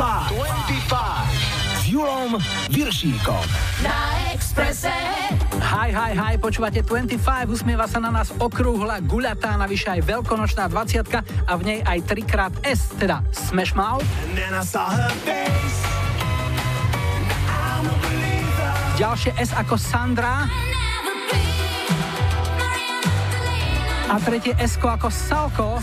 [0.00, 2.40] 25 s Julom
[2.72, 3.44] Viršíkom.
[3.84, 4.88] Na Exprese.
[5.60, 7.20] Hi, hi, hi, počúvate 25,
[7.52, 12.54] usmieva sa na nás okrúhla, guľatá, navyše aj veľkonočná 20 a v nej aj trikrát
[12.64, 14.08] S, teda Smash Mouth.
[18.96, 20.48] Ďalšie S ako Sandra.
[24.08, 25.76] A tretie S ako Salko.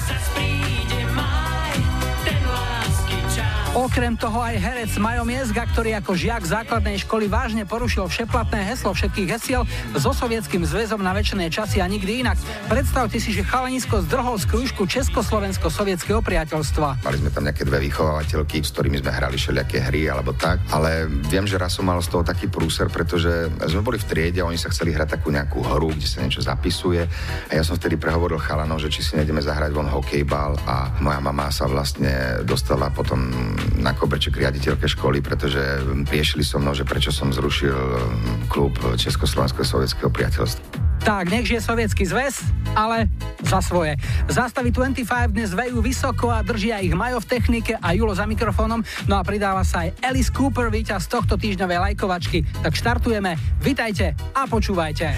[3.77, 8.90] Okrem toho aj herec Majo Miezga, ktorý ako žiak základnej školy vážne porušil všeplatné heslo
[8.90, 12.41] všetkých hesiel so sovietským zväzom na väčšie časy a nikdy inak.
[12.66, 17.05] Predstavte si, že chalanisko zdrhol z krúžku Československo-sovietského priateľstva.
[17.05, 21.05] Mali sme tam nejaké dve vychovateľky, s ktorými sme hrali všelijaké hry alebo tak, ale
[21.30, 24.50] viem, že raz som mal z toho taký prúser, pretože sme boli v triede a
[24.50, 27.05] oni sa chceli hrať takú nejakú hru, kde sa niečo zapisuje
[27.45, 31.22] a ja som vtedy prehovoril chalanov, že či si nejdeme zahrať von hokejbal a moja
[31.22, 33.30] mama sa vlastne dostala potom
[33.75, 35.59] na koberček riaditeľke školy, pretože
[36.07, 40.87] priešili so mnou, že prečo som zrušil mm, klub Československého sovietského priateľstva.
[41.03, 42.41] Tak, nech je sovietský zväz,
[42.73, 43.07] ale
[43.45, 43.95] za svoje.
[44.27, 48.81] Zástavy 25 dnes vejú vysoko a držia ich Majo v technike a Julo za mikrofónom,
[49.05, 52.43] no a pridáva sa aj Alice Cooper, víťaz tohto týždňovej lajkovačky.
[52.65, 55.13] Tak štartujeme, vitajte a počúvajte.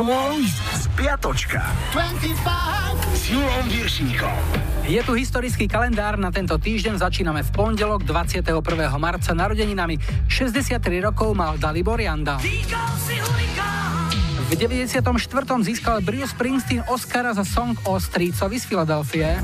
[0.00, 0.96] 25
[3.12, 4.32] s Julom Viršníkom.
[4.88, 8.48] Je tu historický kalendár, na tento týždeň začíname v pondelok 21.
[8.96, 10.00] marca narodeninami.
[10.24, 12.40] 63 rokov mal Dalibor Janda.
[12.40, 12.48] V
[14.56, 15.04] 94.
[15.68, 19.36] získal Bruce Springsteen Oscara za song o strícovi z Filadelfie.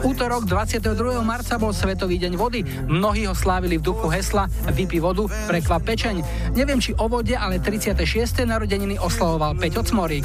[0.00, 1.20] Útorok 22.
[1.20, 2.64] marca bol Svetový deň vody.
[2.88, 6.24] Mnohí ho slávili v duchu hesla Vypi vodu, prekvap pečeň.
[6.56, 8.00] Neviem, či o vode, ale 36.
[8.48, 10.24] narodeniny oslavoval Peťo Cmorík.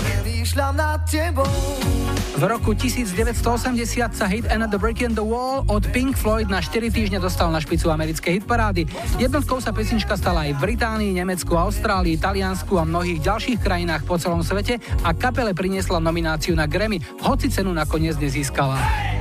[2.35, 6.91] V roku 1980 sa hit Another Brick in the Wall od Pink Floyd na 4
[6.91, 8.87] týždne dostal na špicu americkej hitparády.
[9.19, 14.19] Jednotkou sa pesnička stala aj v Británii, Nemecku, Austrálii, Taliansku a mnohých ďalších krajinách po
[14.19, 19.14] celom svete a kapele priniesla nomináciu na Grammy, hoci cenu nakoniec nezískala.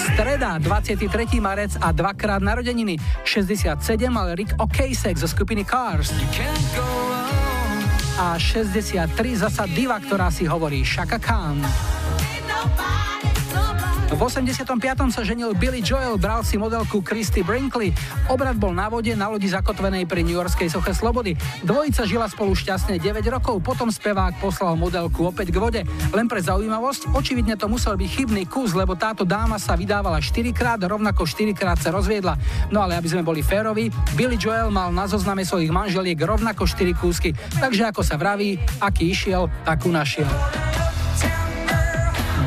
[0.00, 1.40] Streda, 23.
[1.40, 2.96] marec a dvakrát narodeniny.
[3.24, 6.16] 67 mal Rick Ocasek zo skupiny Cars
[8.20, 11.89] a 63 zasa diva, ktorá si hovorí Shaka Khan.
[14.10, 14.66] V 85.
[15.14, 17.94] sa ženil Billy Joel, bral si modelku Christy Brinkley.
[18.26, 21.38] Obrad bol na vode na lodi zakotvenej pri New Yorkskej soche Slobody.
[21.62, 25.80] Dvojica žila spolu šťastne 9 rokov, potom spevák poslal modelku opäť k vode.
[26.10, 30.42] Len pre zaujímavosť, očividne to musel byť chybný kus, lebo táto dáma sa vydávala 4
[30.50, 32.34] krát, rovnako 4 krát sa rozviedla.
[32.74, 36.98] No ale aby sme boli férovi, Billy Joel mal na zozname svojich manželiek rovnako 4
[36.98, 37.30] kúsky.
[37.62, 40.26] Takže ako sa vraví, aký išiel, takú našiel.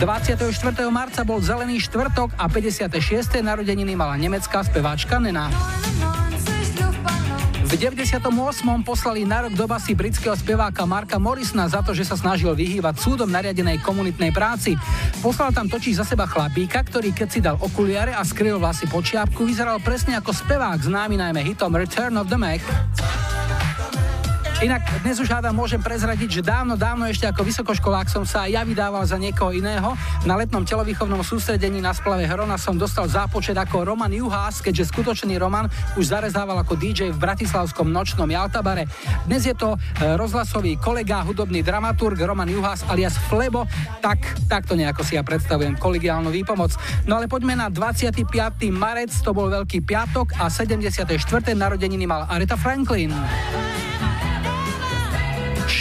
[0.03, 0.51] 24.
[0.91, 3.39] marca bol Zelený štvrtok a 56.
[3.39, 5.47] narodeniny mala nemecká speváčka Nena.
[7.63, 8.27] V 98.
[8.83, 12.99] poslali na rok do basy britského speváka Marka Morrisona za to, že sa snažil vyhývať
[12.99, 14.75] súdom nariadenej komunitnej práci.
[15.23, 18.99] Poslal tam točiť za seba chlapíka, ktorý keď si dal okuliare a skryl vlasy po
[18.99, 22.59] čiapku, vyzeral presne ako spevák známy najmä hitom Return of the Mac.
[24.63, 28.63] Inak dnes už hádam môžem prezradiť, že dávno, dávno ešte ako vysokoškolák som sa ja
[28.63, 29.91] vydával za niekoho iného.
[30.23, 35.35] Na letnom telovýchovnom sústredení na splave Hrona som dostal zápočet ako Roman Juhás, keďže skutočný
[35.35, 35.67] Roman
[35.99, 38.87] už zarezával ako DJ v bratislavskom nočnom Jaltabare.
[39.27, 43.67] Dnes je to e, rozhlasový kolega, hudobný dramaturg Roman Juhás alias Flebo,
[43.99, 46.71] tak takto nejako si ja predstavujem kolegiálnu výpomoc.
[47.03, 48.31] No ale poďme na 25.
[48.71, 51.03] marec, to bol Veľký piatok a 74.
[51.51, 53.11] narodeniny mal Aretha Franklin.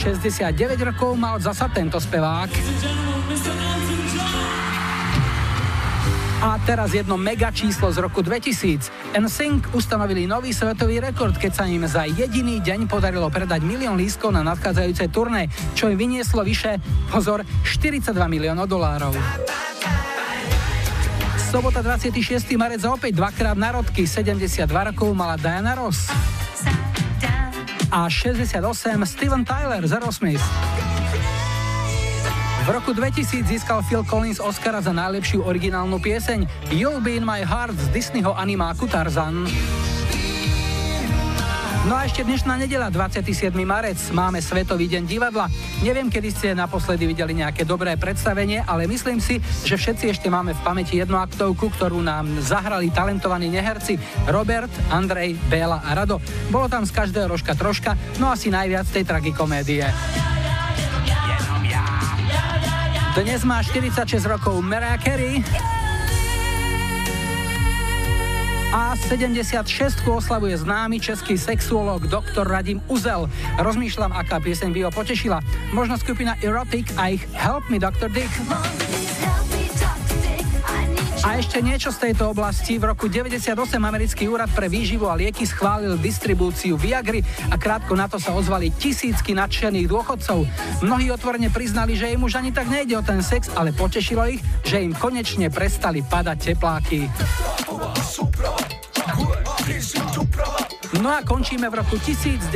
[0.03, 2.51] 69 rokov mal zasa tento spevák.
[6.43, 9.15] A teraz jedno mega číslo z roku 2000.
[9.15, 14.35] NSYNC ustanovili nový svetový rekord, keď sa im za jediný deň podarilo predať milión lístkov
[14.35, 15.47] na nadchádzajúce turné,
[15.79, 19.15] čo im vynieslo vyše, pozor, 42 miliónov dolárov.
[21.55, 22.43] Sobota 26.
[22.59, 26.11] marec opäť dvakrát narodky, 72 rokov mala Diana Ross
[27.93, 30.45] a 68 Steven Tyler z Aerosmith.
[32.65, 37.45] V roku 2000 získal Phil Collins Oscara za najlepšiu originálnu pieseň You'll Be In My
[37.45, 39.45] Heart z Disneyho animáku Tarzan.
[41.83, 43.51] No a ešte dnešná nedela, 27.
[43.67, 45.51] marec, máme Svetový deň divadla.
[45.83, 50.55] Neviem, kedy ste naposledy videli nejaké dobré predstavenie, ale myslím si, že všetci ešte máme
[50.55, 53.99] v pamäti jednu aktovku, ktorú nám zahrali talentovaní neherci
[54.31, 56.23] Robert, Andrej, Béla a Rado.
[56.55, 59.83] Bolo tam z každého rožka troška, no asi najviac tej tragikomédie.
[63.19, 65.82] Dnes má 46 rokov Mariah Carey.
[68.73, 73.29] A 76 oslavuje známy český sexuolog doktor Radim Uzel.
[73.61, 75.45] Rozmýšľam, aká pieseň by ho potešila.
[75.77, 78.09] Možno skupina Erotic a ich Help Me Dr.
[78.09, 78.33] Dick.
[81.23, 82.83] A ešte niečo z tejto oblasti.
[82.83, 88.11] V roku 98 americký úrad pre výživu a lieky schválil distribúciu Viagry a krátko na
[88.11, 90.43] to sa ozvali tisícky nadšených dôchodcov.
[90.83, 94.43] Mnohí otvorene priznali, že im už ani tak nejde o ten sex, ale potešilo ich,
[94.67, 97.07] že im konečne prestali padať tepláky.
[101.01, 102.53] No a končíme v roku 1987.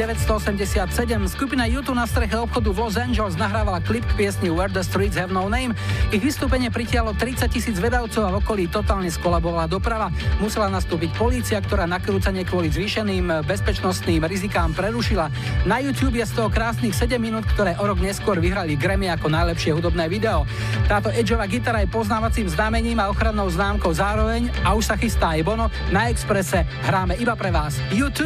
[1.24, 5.16] Skupina YouTube na streche obchodu v Los Angeles nahrávala klip k piesni Where the Streets
[5.16, 5.72] Have No Name.
[6.12, 10.12] Ich vystúpenie pritialo 30 tisíc vedavcov a v okolí totálne skolabovala doprava.
[10.36, 15.32] Musela nastúpiť polícia, ktorá nakrúcanie kvôli zvýšeným bezpečnostným rizikám prerušila.
[15.64, 19.32] Na YouTube je z toho krásnych 7 minút, ktoré o rok neskôr vyhrali Grammy ako
[19.32, 20.44] najlepšie hudobné video.
[20.92, 25.40] Táto edgeová gitara je poznávacím znamením a ochrannou známkou zároveň a už sa chystá aj
[25.40, 25.72] Bono.
[25.88, 28.25] Na Exprese hráme iba pre vás YouTube.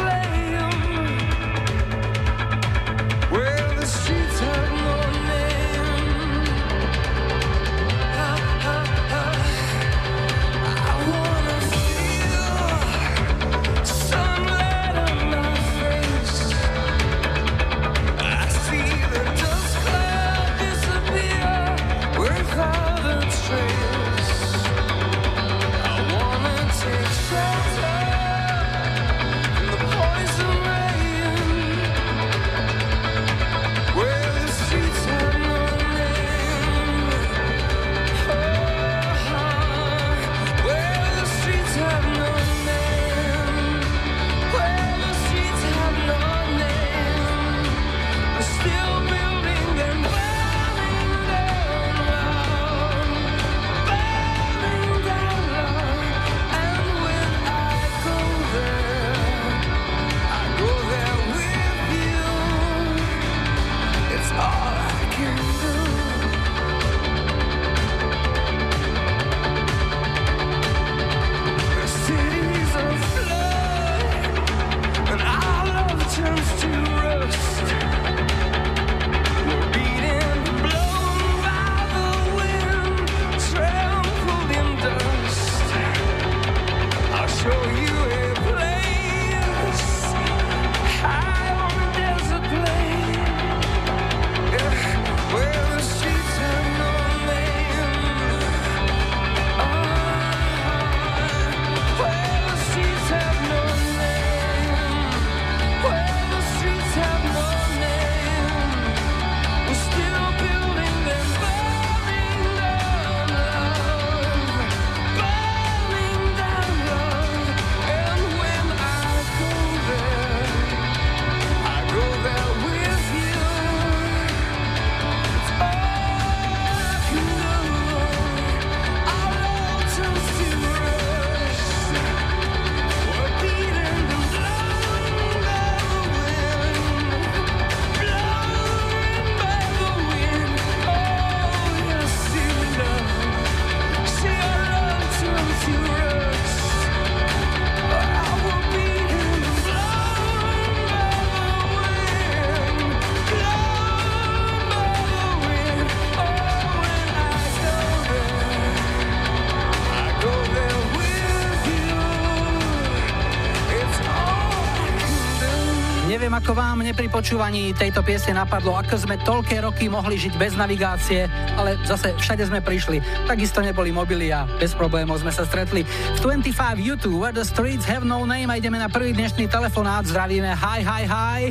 [166.91, 171.23] ako vám nepri počúvaní tejto piesne napadlo, ako sme toľké roky mohli žiť bez navigácie,
[171.55, 172.99] ale zase všade sme prišli.
[173.31, 175.87] Takisto neboli mobily a bez problémov sme sa stretli.
[175.87, 176.51] V 25
[176.83, 180.03] YouTube, Where the Streets Have No Name a ideme na prvý dnešný telefonát.
[180.03, 181.41] Zdravíme, hi, hi, hi.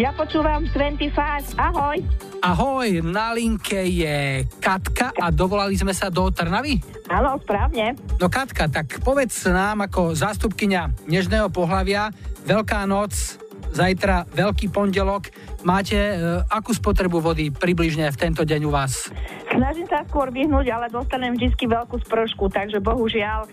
[0.00, 1.12] Ja počúvam 25,
[1.60, 2.00] ahoj.
[2.40, 6.80] Ahoj, na linke je Katka a dovolali sme sa do Trnavy?
[7.12, 8.00] Áno, správne.
[8.16, 12.08] No Katka, tak povedz nám ako zástupkynia nežného pohľavia,
[12.46, 13.42] Veľká noc,
[13.76, 15.28] zajtra veľký pondelok.
[15.68, 16.14] Máte e,
[16.48, 19.12] akú spotrebu vody približne v tento deň u vás?
[19.52, 23.44] Snažím sa skôr vyhnúť, ale dostanem vždy veľkú spršku, takže bohužiaľ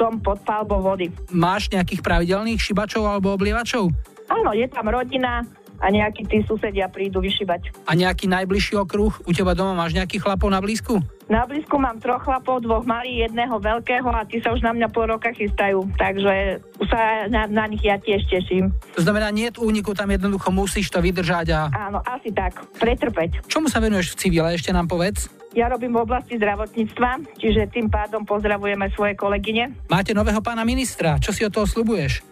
[0.00, 1.12] som pod palbou vody.
[1.32, 3.92] Máš nejakých pravidelných šibačov alebo oblievačov?
[4.26, 5.46] Áno, je tam rodina,
[5.80, 7.86] a nejakí tí susedia prídu vyšibať.
[7.88, 9.12] A nejaký najbližší okruh?
[9.24, 11.00] U teba doma máš nejakých chlapov na blízku?
[11.26, 14.88] Na blízku mám troch chlapov, dvoch malých, jedného veľkého a tí sa už na mňa
[14.94, 18.70] pol roka chystajú, takže sa na, na nich ja tiež teším.
[18.94, 21.60] To znamená, nie úniku, tam jednoducho musíš to vydržať a...
[21.90, 23.42] Áno, asi tak, pretrpeť.
[23.50, 25.26] Čomu sa venuješ v civile, ešte nám povedz?
[25.56, 29.72] Ja robím v oblasti zdravotníctva, čiže tým pádom pozdravujeme svoje kolegyne.
[29.90, 32.22] Máte nového pána ministra, čo si od toho slubuješ?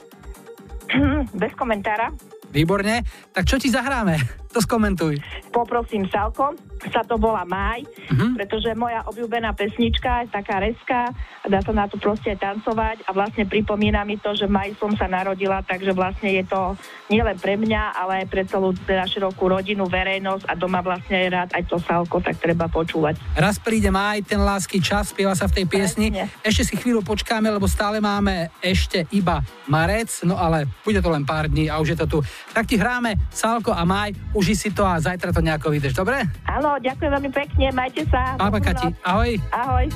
[1.42, 2.12] Bez komentára.
[2.54, 3.02] Výborne.
[3.34, 4.43] Tak čo ti zahráme?
[4.54, 5.18] To skomentuj.
[5.50, 6.54] Poprosím Salko,
[6.94, 8.38] sa to volá Maj, uh-huh.
[8.38, 11.10] pretože moja obľúbená pesnička je taká reska,
[11.42, 15.08] dá sa na to proste tancovať a vlastne pripomína mi to, že Maj som sa
[15.08, 16.76] narodila, takže vlastne je to
[17.08, 21.28] nielen pre mňa, ale aj pre celú teda širokú rodinu, verejnosť a doma vlastne je
[21.32, 23.16] rád aj to Salko, tak treba počúvať.
[23.34, 26.12] Raz príde Maj, ten lásky čas, spieva sa v tej piesni.
[26.12, 26.30] Presne.
[26.44, 31.24] Ešte si chvíľu počkáme, lebo stále máme ešte iba marec, no ale bude to len
[31.24, 32.18] pár dní a už je to tu.
[32.52, 35.96] Tak ti hráme Salko a Maj, už uži si to a zajtra to nejako vydeš,
[35.96, 36.20] dobre?
[36.44, 38.36] Áno, ďakujem veľmi pekne, majte sa.
[38.36, 39.40] Ahoj, Kati, ahoj.
[39.48, 39.88] Ahoj.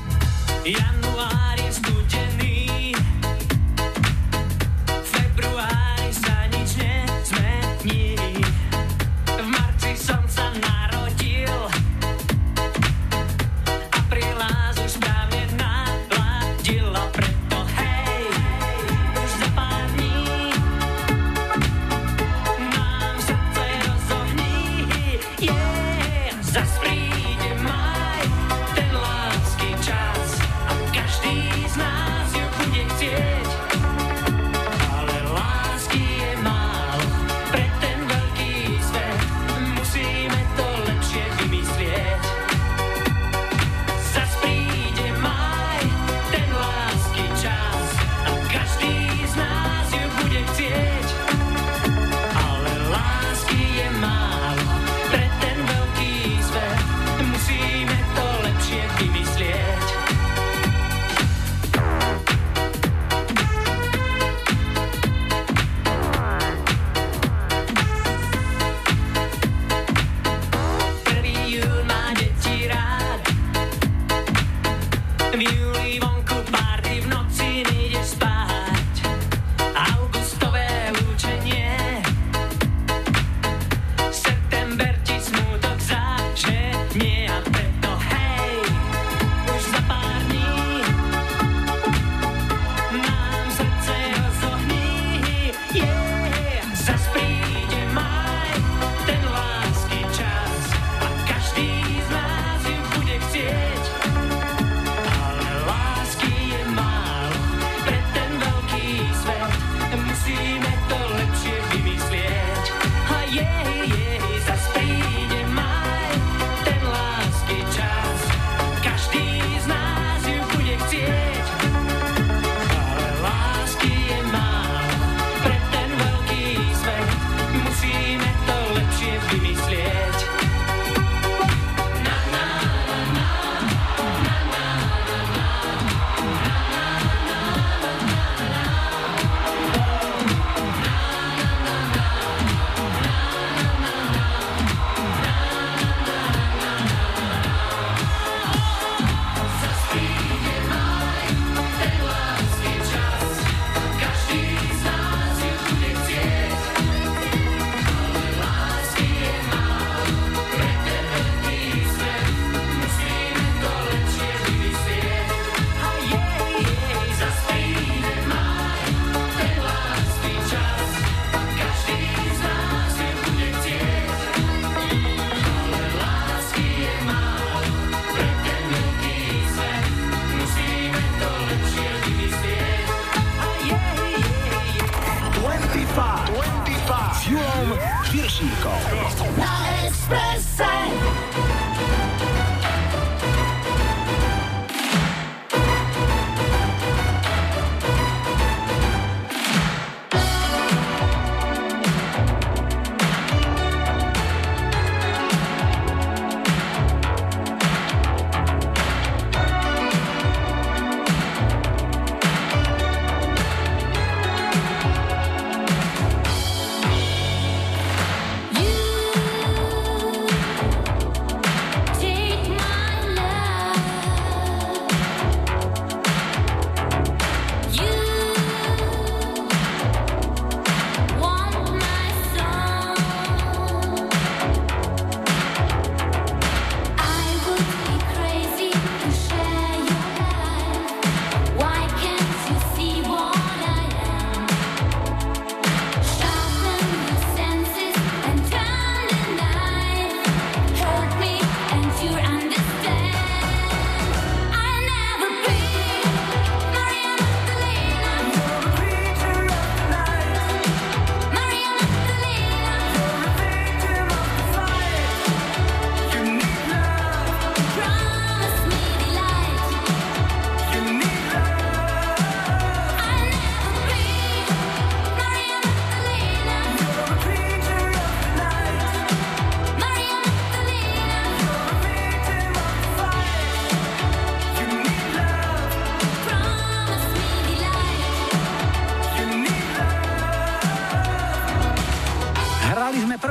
[0.64, 2.37] Január je studený,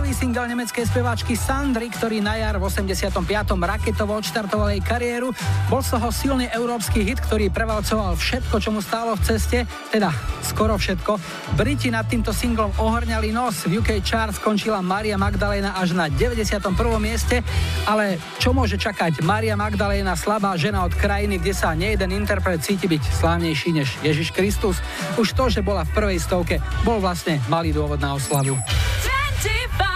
[0.08, 3.28] Prvý single nemeckej speváčky Sandry, ktorý na jar v 85.
[3.60, 5.36] raketovo odštartoval jej kariéru.
[5.68, 10.08] Bol z toho silný európsky hit, ktorý prevalcoval všetko, čo mu stálo v ceste, teda
[10.48, 11.20] skoro všetko.
[11.60, 13.68] Briti nad týmto singlom ohorňali nos.
[13.68, 16.56] V UK chart skončila Maria Magdalena až na 91.
[17.04, 17.44] mieste,
[17.84, 22.88] ale čo môže čakať Maria Magdalena, slabá žena od krajiny, kde sa nejeden interpret cíti
[22.88, 24.80] byť slávnejší než Ježiš Kristus?
[25.20, 28.56] Už to, že bola v prvej stovke, bol vlastne malý dôvod na oslavu.
[28.56, 29.87] 25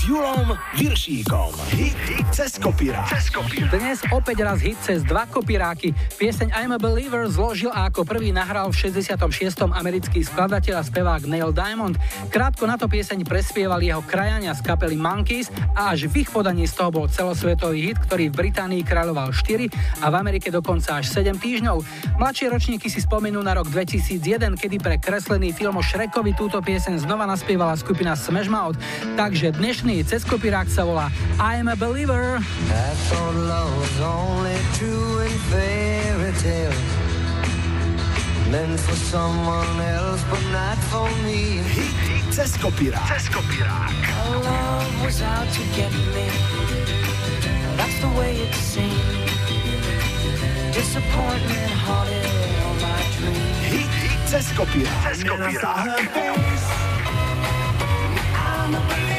[0.00, 1.52] s Julom Viršíkom.
[1.76, 3.12] Hit, hit cez kopírák.
[3.68, 5.92] Dnes opäť raz hit cez dva kopíráky.
[6.16, 9.20] Pieseň I'm a Believer zložil a ako prvý nahral v 66.
[9.68, 12.00] americký skladateľ a spevák Neil Diamond.
[12.32, 16.64] Krátko na to pieseň prespievali jeho krajania z kapely Monkeys a až v ich podaní
[16.64, 21.12] z toho bol celosvetový hit, ktorý v Británii kráľoval 4 a v Amerike dokonca až
[21.12, 21.76] 7 týždňov.
[22.16, 27.04] Mladšie ročníky si spomenú na rok 2001, kedy pre kreslený film o Šrekovi túto pieseň
[27.04, 28.80] znova naspievala skupina Smash Mouth.
[29.20, 31.10] Takže dnešný cez kopírák sa volá
[31.40, 32.36] I'm a Believer.
[32.36, 36.76] I thought love was only true in fairy tales.
[38.50, 41.62] Meant for someone else, but not for me.
[41.62, 43.06] Hit, hit cez kopírák.
[43.06, 43.94] Cez kopírák.
[44.42, 46.26] Love was out to get me.
[47.78, 49.30] That's the way it seemed.
[50.74, 52.26] Disappointment haunted
[52.66, 53.58] all my dreams.
[53.70, 55.02] Hit, hit cez kopírák.
[55.06, 55.86] Cez kopírák.
[58.34, 59.09] I'm a believer,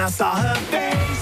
[0.00, 1.17] I saw her face.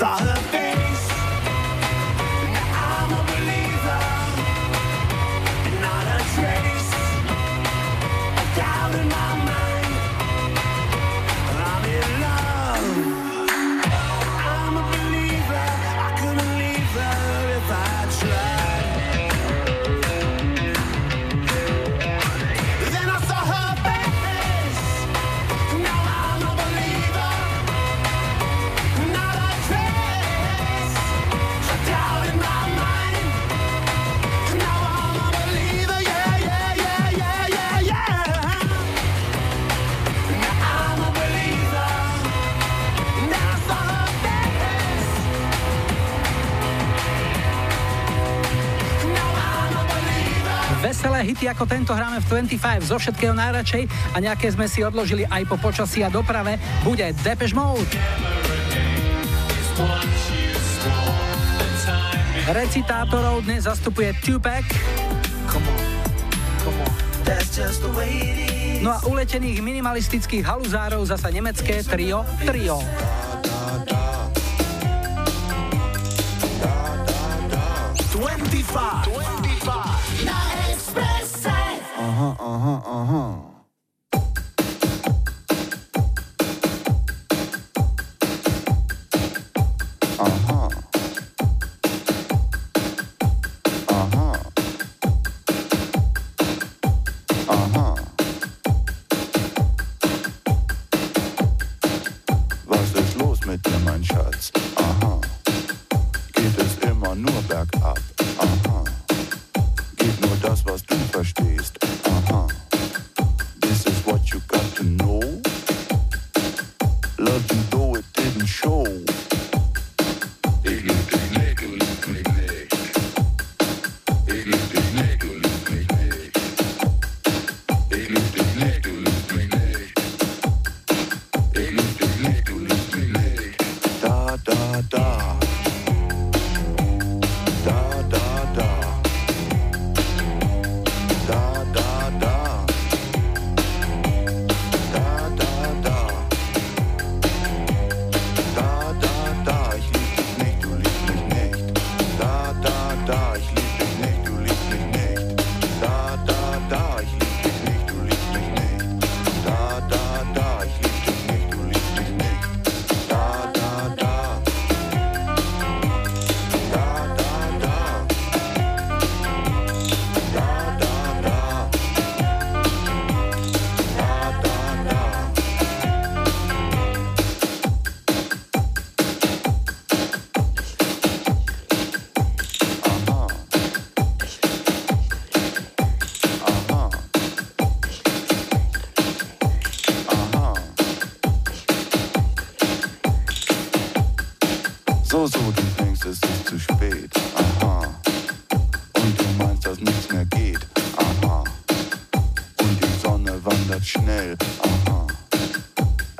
[0.00, 0.37] And
[51.38, 55.46] hity ako tento hráme v 25 zo všetkého najradšej a nejaké sme si odložili aj
[55.46, 56.58] po počasí a doprave.
[56.82, 57.94] Bude Depeche Mode.
[62.50, 64.66] Recitátorov dnes zastupuje Tupac.
[68.82, 72.82] No a uletených minimalistických haluzárov zasa nemecké trio Trio.
[78.68, 79.17] Five.
[82.98, 83.47] Uh huh.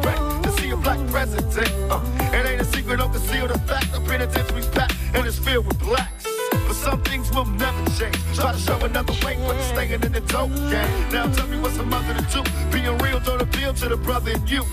[0.00, 1.70] to see a black president.
[1.90, 2.00] Uh,
[2.32, 3.92] it ain't a secret, don't conceal the fact.
[3.92, 6.26] The penitentiary's packed and it's filled with blacks.
[6.52, 8.16] But some things will never change.
[8.34, 11.10] Try to show another way, but you're staying in the dope game.
[11.10, 12.42] Now tell me what's a mother to do.
[12.70, 14.64] Being real don't appeal to the brother in you.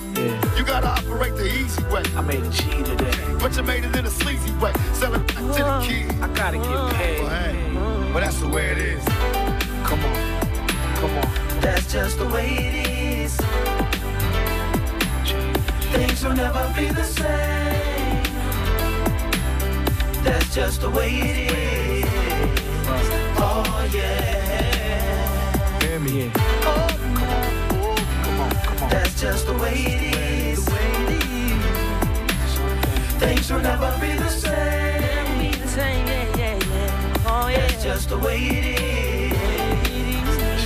[0.57, 2.03] You gotta operate the easy way.
[2.15, 3.11] I made a G today.
[3.39, 4.73] But you made it in a sleazy way.
[4.93, 6.21] Sell it back to the kids.
[6.21, 7.19] I gotta get paid.
[7.21, 7.73] Well, hey,
[8.11, 9.03] well, that's the way it is.
[9.83, 10.39] Come on.
[10.95, 11.61] Come on.
[11.61, 12.98] That's just the way it is.
[15.91, 18.23] Things will never be the same.
[20.23, 22.05] That's just the way it is.
[23.37, 25.79] Oh yeah.
[25.81, 26.31] Hear me.
[26.35, 27.53] Oh, come on.
[27.71, 28.89] Oh, come on, come on.
[28.89, 30.65] That's just the way it is.
[33.19, 35.39] Things will never be the same.
[35.39, 36.05] Be the same.
[36.07, 37.23] Yeah, yeah, yeah.
[37.25, 37.67] Oh yeah.
[37.67, 39.33] That's just the way it is.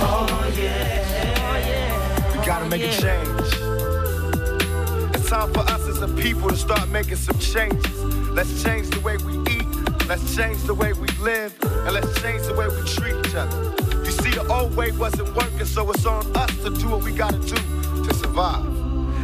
[0.00, 1.38] Oh yeah.
[1.38, 2.38] Oh yeah.
[2.38, 3.63] We gotta make a change.
[5.34, 8.04] Time for us as a people to start making some changes.
[8.30, 9.66] Let's change the way we eat.
[10.06, 11.52] Let's change the way we live.
[11.64, 13.74] And let's change the way we treat each other.
[14.04, 17.10] You see, the old way wasn't working, so it's on us to do what we
[17.10, 17.56] gotta do
[18.04, 18.64] to survive.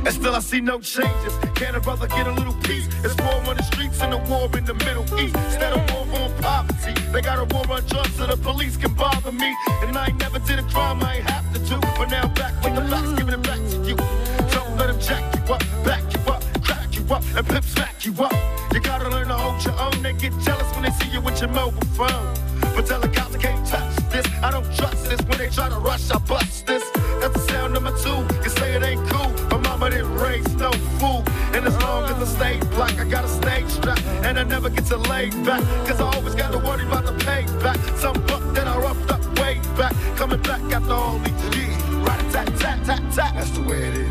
[0.04, 1.32] And still, I see no changes.
[1.54, 2.88] Can a brother get a little peace?
[3.04, 5.36] It's war on the streets and a war in the Middle East.
[5.36, 8.92] Instead of war on poverty, they got a war on drugs so the police can
[8.94, 9.54] bother me.
[9.82, 11.78] And I ain't never did a crime I ain't have to do.
[11.96, 14.49] But now back with the facts, giving it back to you.
[14.80, 18.14] Let them jack you up, back you up, crack you up, and pimp smack you
[18.24, 18.32] up.
[18.72, 20.02] You gotta learn to hold your own.
[20.02, 22.34] They get jealous when they see you with your mobile phone.
[22.74, 24.24] But tell I can't touch this.
[24.42, 25.20] I don't trust this.
[25.28, 26.82] When they try to rush, I bust this.
[27.20, 28.24] That's the sound number two.
[28.42, 29.30] You say it ain't cool.
[29.50, 31.24] My mama didn't raise no fool.
[31.52, 34.00] And as long as I stay black, I got a stage strap.
[34.24, 35.60] And I never get to lay back.
[35.86, 37.78] Cause I always got to worry about the payback.
[37.98, 39.92] Some buck that I roughed up way back.
[40.16, 41.76] Coming back after all these years.
[42.06, 43.34] Right tat tat tat tat.
[43.34, 44.09] That's the way it is.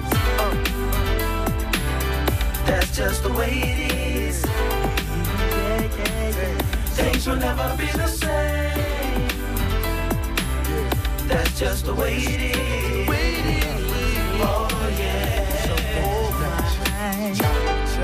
[3.00, 4.46] Just the way it is.
[6.98, 9.30] Things will never be the same.
[11.30, 13.08] That's just the way it is.
[14.42, 14.68] Oh
[15.00, 15.30] yeah.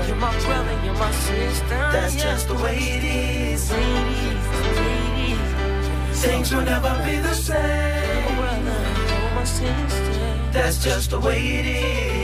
[0.06, 1.78] You're my brother, you're my sister.
[1.92, 3.70] That's just the way it is.
[6.24, 8.36] Things will never be the same.
[10.52, 12.15] That's just the way it is.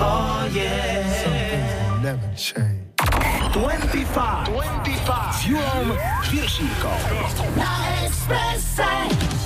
[0.00, 2.00] Oh yeah.
[2.02, 2.88] Never change.
[3.52, 4.46] 25.
[4.46, 5.34] 25.
[5.34, 5.98] S Julom
[6.30, 6.98] Viršíkom.
[7.56, 9.37] Na Expresse.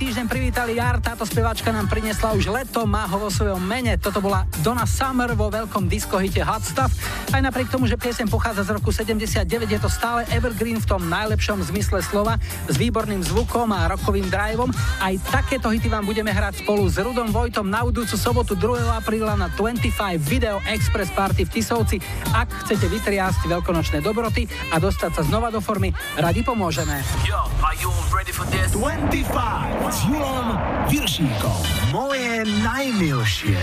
[0.00, 4.00] Týždeň privítali jar, táto speváčka nám priniesla už leto, má ho vo svojom mene.
[4.00, 6.96] Toto bola Donna Summer vo veľkom diskohite Hot Stuff.
[7.28, 11.04] Aj napriek tomu, že piesem pochádza z roku 79, je to stále evergreen v tom
[11.04, 14.72] najlepšom zmysle slova, s výborným zvukom a rokovým driveom.
[15.04, 18.88] Aj takéto hity vám budeme hrať spolu s Rudom Vojtom na budúcu sobotu 2.
[18.96, 22.00] apríla na 25 Video Express Party v Tisovci.
[22.32, 27.04] Ak chcete vytriasť veľkonočné dobroty a dostať sa znova do formy, radi pomôžeme.
[27.28, 28.72] Yo, are you ready for this?
[28.72, 30.54] 25 s Julom
[30.86, 31.90] Viršíkom.
[31.90, 33.58] Moje najmilšie.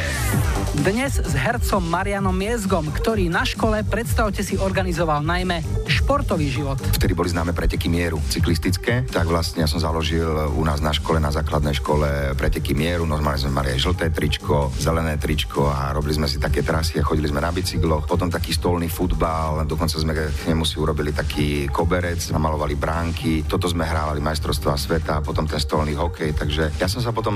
[0.84, 5.64] Dnes s hercom Marianom Miezgom, ktorý na škole, predstavte si, organizoval najmä
[6.08, 6.80] športový život.
[6.96, 10.24] Vtedy boli známe preteky mieru cyklistické, tak vlastne ja som založil
[10.56, 13.04] u nás na škole, na základnej škole preteky mieru.
[13.04, 17.04] Normálne sme mali aj žlté tričko, zelené tričko a robili sme si také trasy a
[17.04, 18.08] chodili sme na bicykloch.
[18.08, 23.44] Potom taký stolný futbal, dokonca sme k nemu si urobili taký koberec, namalovali bránky.
[23.44, 27.36] Toto sme hrávali majstrovstvá sveta, potom ten stolný hokej, takže ja som sa potom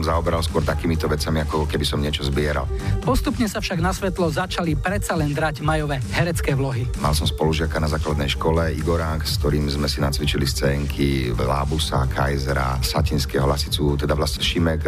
[0.00, 2.64] zaoberal skôr takýmito vecami, ako keby som niečo zbieral.
[3.04, 6.88] Postupne sa však na svetlo začali predsa len drať majové herecké vlohy.
[7.04, 12.78] Mal som spolužiaka na základnej škole Igorák, s ktorým sme si nacvičili scénky Lábusa, Kajzera,
[12.78, 14.86] Satinského Lasicu, teda vlastne Šimek,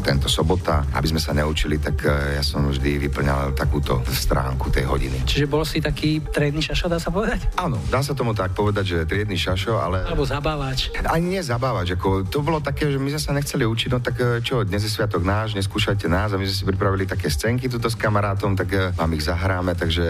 [0.00, 0.80] tento sobota.
[0.96, 5.28] Aby sme sa neučili, tak e, ja som vždy vyplňal takúto stránku tej hodiny.
[5.28, 7.52] Čiže bol si taký triedny šašo, dá sa povedať?
[7.60, 10.08] Áno, dá sa tomu tak povedať, že triedny šašo, ale...
[10.08, 10.88] Alebo zabávač.
[11.04, 14.16] Ani nie zabávať, ako to bolo také, že my sme sa nechceli učiť, no tak
[14.16, 17.68] e, čo, dnes je sviatok náš, neskúšajte nás a my sme si pripravili také scénky
[17.68, 20.06] tuto s kamarátom, tak e, vám ich zahráme, takže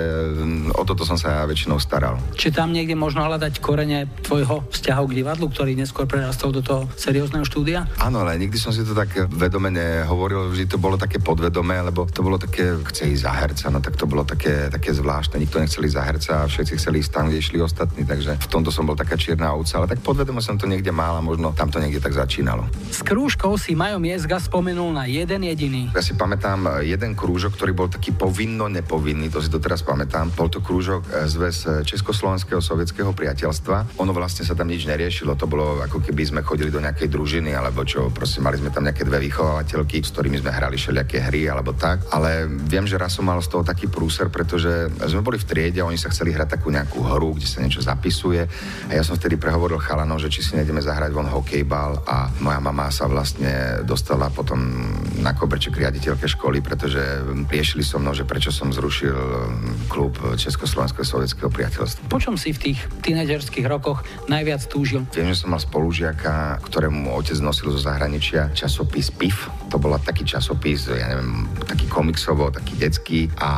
[0.70, 2.20] o toto som sa väčšinou staral.
[2.36, 6.84] Či tam niekde možno hľadať korene tvojho vzťahu k divadlu, ktorý neskôr prerastol do toho
[6.92, 7.88] seriózneho štúdia?
[7.97, 12.05] Áno, ale nikdy som si to tak vedome nehovoril, vždy to bolo také podvedomé, lebo
[12.05, 15.57] to bolo také, chce ísť za herca, no tak to bolo také, také zvláštne, nikto
[15.57, 18.68] nechcel ísť za herca a všetci chceli ísť tam, kde išli ostatní, takže v tomto
[18.68, 21.72] som bol taká čierna ovca, ale tak podvedome som to niekde mal a možno tam
[21.72, 22.68] to niekde tak začínalo.
[22.92, 25.88] S krúžkou si Majo Miezga spomenul na jeden jediný.
[25.97, 29.80] Ja si pamätám e, jeden krúžok, ktorý bol taký povinno nepovinný, to si to teraz
[29.80, 30.28] pamätám.
[30.36, 34.03] Bol to krúžok e, zväz Československého sovietského priateľstva.
[34.03, 37.55] Ono vlastne sa tam nič neriešilo, to bolo ako keby sme chodili do nejakej družiny
[37.55, 41.47] alebo čo, proste mali sme tam nejaké dve vychovateľky, s ktorými sme hrali všelijaké hry
[41.47, 42.03] alebo tak.
[42.11, 45.78] Ale viem, že raz som mal z toho taký prúser, pretože sme boli v triede
[45.80, 48.43] a oni sa chceli hrať takú nejakú hru, kde sa niečo zapisuje.
[48.91, 52.59] A ja som vtedy prehovoril chalanov, že či si nejdeme zahrať von hokejbal a moja
[52.59, 54.59] mama sa vlastne dostala potom
[55.22, 56.99] na koberček riaditeľke školy, pretože
[57.47, 59.14] riešili so mnou, že prečo som zrušil
[59.87, 61.76] klub Československého sovietského priateľstva.
[62.09, 64.01] Po čom si v tých tínedžerských rokoch
[64.31, 65.05] najviac túžil?
[65.12, 69.53] Viem, že som mal spolužiaka, ktorému otec nosil zo zahraničia časopis PIF.
[69.68, 73.51] To bola taký časopis, ja neviem, taký komiksovo, taký detský a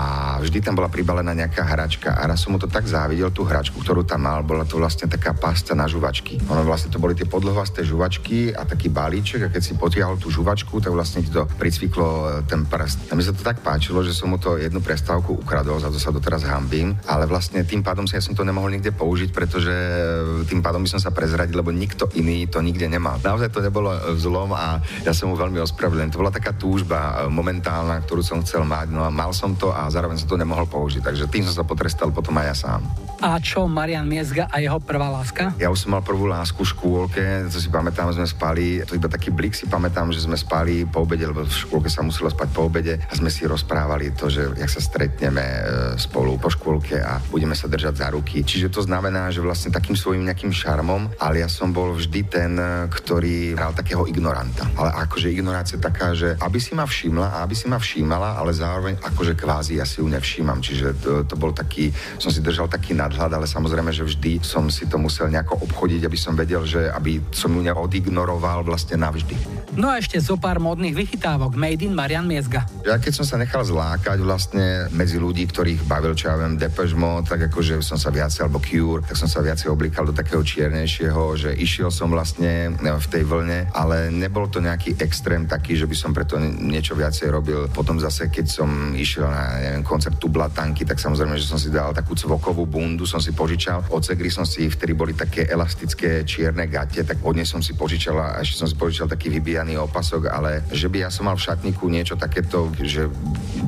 [0.42, 3.78] vždy tam bola pribalená nejaká hračka a raz som mu to tak závidel, tú hračku,
[3.78, 6.40] ktorú tam mal, bola to vlastne taká pasta na žuvačky.
[6.50, 10.32] Ono vlastne to boli tie podlhovasté žuvačky a taký balíček a keď si potiahol tú
[10.32, 13.12] žuvačku, tak vlastne ti to pricviklo e, ten prst.
[13.12, 16.00] A mi sa to tak páčilo, že som mu to jednu prestávku ukradol, za to
[16.00, 20.46] sa doteraz hambím, ale vlastne tým pádom ja som to nemohol nikde použiť, pretože e,
[20.48, 23.20] tým pádom by som sa prezradil, lebo nikto iný to nikde nemal.
[23.20, 26.12] Naozaj to nebolo e, zlom a ja som mu veľmi ospravedlňujem.
[26.14, 29.74] To bola taká túžba e, momentálna, ktorú som chcel mať, no a mal som to
[29.74, 32.80] a zároveň som to nemohol použiť, takže tým som sa potrestal potom aj ja sám.
[33.18, 35.50] A čo Marian Miezga a jeho prvá láska?
[35.58, 39.10] Ja už som mal prvú lásku v škôlke, to si pamätám, sme spali, to iba
[39.10, 42.48] taký blik si pamätám, že sme spali po obede, lebo v škôlke sa muselo spať
[42.54, 45.62] po obede a sme si rozprávali to, že jak sa stretneme e,
[45.98, 48.46] spolu po škôlke a budeme sa držať za ruky.
[48.46, 52.54] Čiže to znamená, že vlastne takým svojim nejakým šarmom, ale ja som bol vždy ten,
[52.54, 54.70] e, ktorý hral takého ignoranta.
[54.78, 58.54] Ale akože ignorácia taká, že aby si ma všimla a aby si ma všímala, ale
[58.54, 60.62] zároveň akože kvázi ja si ju nevšímam.
[60.62, 61.90] Čiže to, to bol taký,
[62.22, 66.06] som si držal taký nadhľad, ale samozrejme, že vždy som si to musel nejako obchodiť,
[66.06, 69.34] aby som vedel, že aby som ju odignoroval vlastne navždy.
[69.78, 72.66] No a ešte zo pár modných vychytávok Made in Marian Miezga.
[72.82, 76.98] Ja keď som sa nechal zlákať vlastne medzi ľudí, ktorých bavil, čo ja viem, Depeche
[76.98, 80.40] Mode, tak akože som sa viacej, alebo Cure, tak som sa viacej oblikal do takého
[80.42, 85.86] čiernejšieho, že išiel som vlastne v tej vlne, ale nebol to nejaký extrém taký, že
[85.86, 87.70] by som preto niečo viacej robil.
[87.70, 91.94] Potom zase, keď som išiel na neviem, koncert Tublatanky, tak samozrejme, že som si dal
[91.94, 93.86] takú cvokovú bundu, som si požičal.
[93.92, 97.74] Od Segry som si, vtedy boli také elastické čierne gate, tak od nej som si
[97.74, 101.36] požičal a ešte som si požičal taký vybijaný opasok, ale že by ja som mal
[101.36, 103.06] v šatníku niečo takéto, že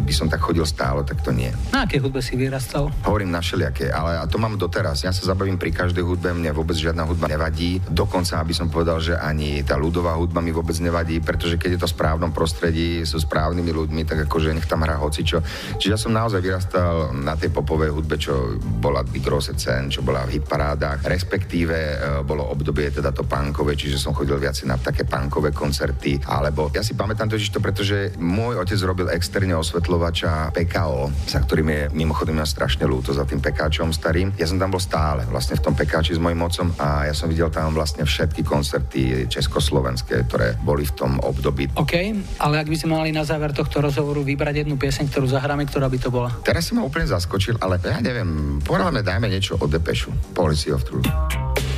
[0.06, 1.52] by som tak chodil stále, tak to nie.
[1.70, 2.90] Na aké hudbe si vyrastal?
[3.06, 5.05] Hovorím na všelijaké, ale to mám doteraz.
[5.05, 7.84] Ja sa zabavím pri každej hudbe, mne vôbec žiadna hudba nevadí.
[7.84, 11.80] Dokonca, aby som povedal, že ani tá ľudová hudba mi vôbec nevadí, pretože keď je
[11.84, 15.44] to v správnom prostredí, sú správnymi ľuďmi, tak akože nech tam hrá hocičo.
[15.76, 20.01] Čiže ja som naozaj vyrastal na tej popovej hudbe, čo bola Big Rose Cen, čo
[20.01, 21.94] bola v hitparádach, respektíve e,
[22.24, 26.80] bolo obdobie teda to punkové, čiže som chodil viac na také punkové koncerty, alebo ja
[26.80, 32.38] si pamätám totiž to, pretože môj otec robil externe osvetľovača PKO, za ktorým je mimochodom
[32.38, 34.34] ja strašne ľúto za tým pekáčom starým.
[34.38, 37.30] Ja som tam bol stále vlastne v tom pekáči s mojim otcom a ja som
[37.30, 41.70] videl tam vlastne všetky koncerty československé, ktoré boli v tom období.
[41.78, 41.95] OK,
[42.41, 45.86] ale ak by sme mali na záver tohto rozhovoru vybrať jednu pieseň, ktorú zahráme, ktorá
[45.86, 46.30] by to bola?
[46.43, 50.11] Teraz si ma úplne zaskočil, ale ja neviem, pohľadme, dajme niečo o Depešu.
[50.34, 51.69] Policy of Truth.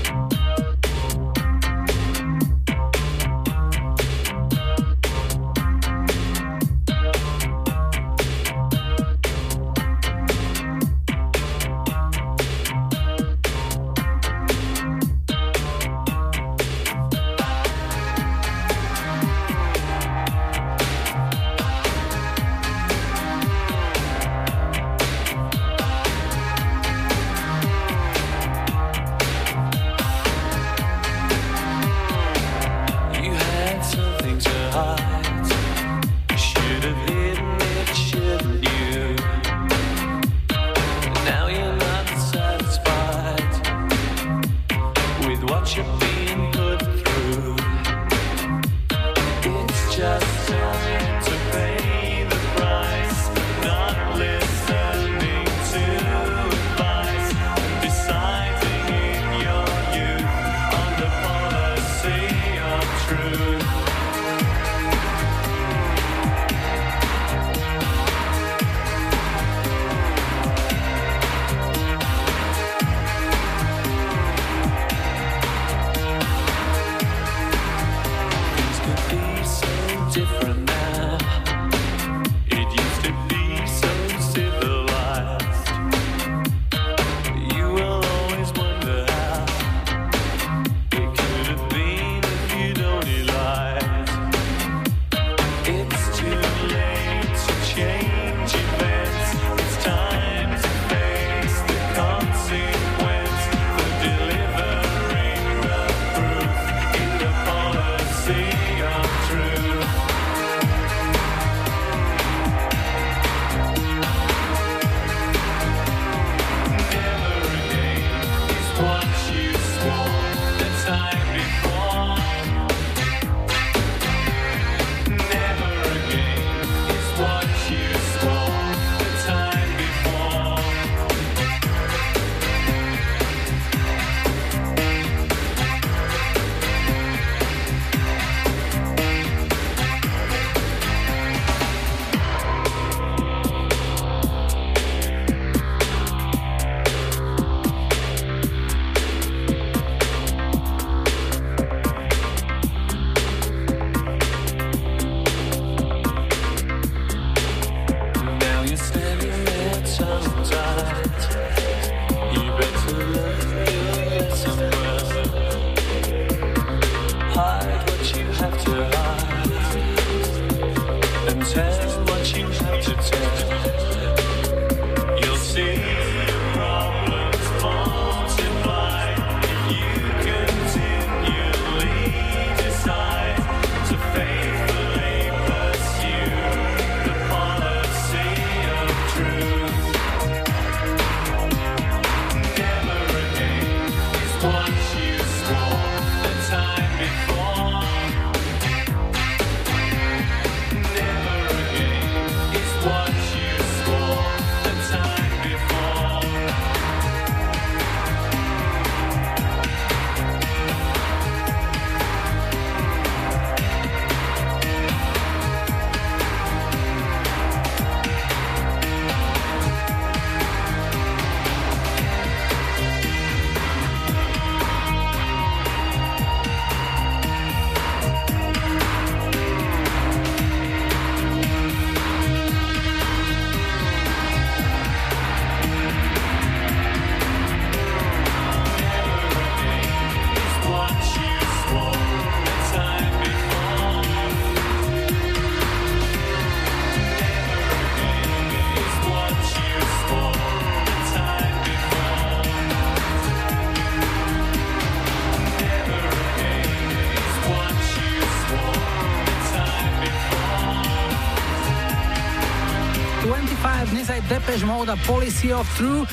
[264.53, 266.05] Depeche Mode a Policy of True.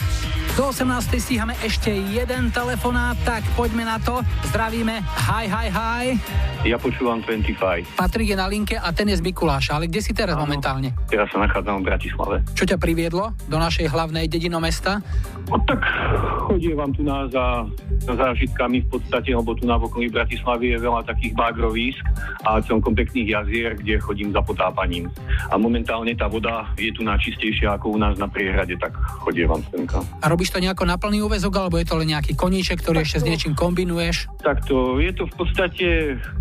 [0.55, 1.11] Do 18.
[1.19, 4.23] stíhame ešte jeden telefonát, tak poďme na to.
[4.47, 5.03] Zdravíme.
[5.03, 6.05] Hi, hi, hi.
[6.63, 7.99] Ja počúvam 25.
[7.99, 10.95] Patrik je na linke a ten je z Mikuláša, ale kde si teraz momentálne?
[11.11, 12.35] Teraz sa nachádzam v Bratislave.
[12.55, 15.03] Čo ťa priviedlo do našej hlavnej dedino mesta?
[15.51, 15.83] No tak
[16.47, 17.67] chodievam tu na za,
[18.07, 22.03] za zážitkami v podstate, lebo tu na okolí Bratislavy je veľa takých bágrovísk
[22.47, 25.11] a celkom pekných jazier, kde chodím za potápaním.
[25.49, 28.93] A momentálne tá voda je tu najčistejšia ako u nás na priehrade, tak
[29.25, 30.05] chodievam semka.
[30.21, 33.21] A robíš to nejako na plný úvezok, alebo je to len nejaký koníček, ktorý ešte
[33.21, 34.29] s niečím kombinuješ?
[34.45, 35.87] Takto, je to v podstate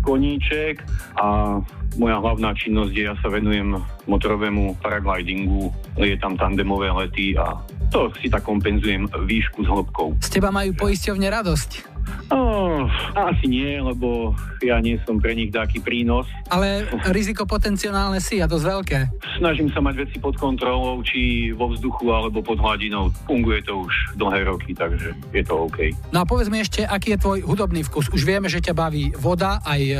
[0.05, 0.85] koníček
[1.17, 1.57] a
[1.97, 7.57] moja hlavná činnosť je, ja sa venujem motorovému paraglidingu, je tam tandemové lety a
[7.89, 10.21] to si tak kompenzujem výšku s hĺbkou.
[10.21, 11.98] Z teba majú poisťovne radosť.
[12.29, 12.85] Oh,
[13.17, 16.29] asi nie, lebo ja nie som pre nich taký prínos.
[16.53, 18.99] Ale riziko potenciálne si a dosť veľké.
[19.41, 23.09] Snažím sa mať veci pod kontrolou, či vo vzduchu alebo pod hladinou.
[23.25, 25.89] Funguje to už dlhé roky, takže je to OK.
[26.13, 28.13] No a povedz mi ešte, aký je tvoj hudobný vkus?
[28.13, 29.95] Už vieme, že ťa baví voda, aj e,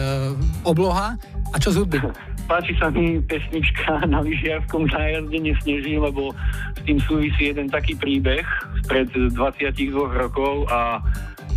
[0.62, 1.18] obloha.
[1.50, 1.98] A čo z hudby?
[2.50, 6.34] Páči sa mi pesnička na lyžiarskom zájazde Nesneží, lebo
[6.74, 8.42] s tým súvisí jeden taký príbeh
[8.86, 10.98] spred 22 rokov a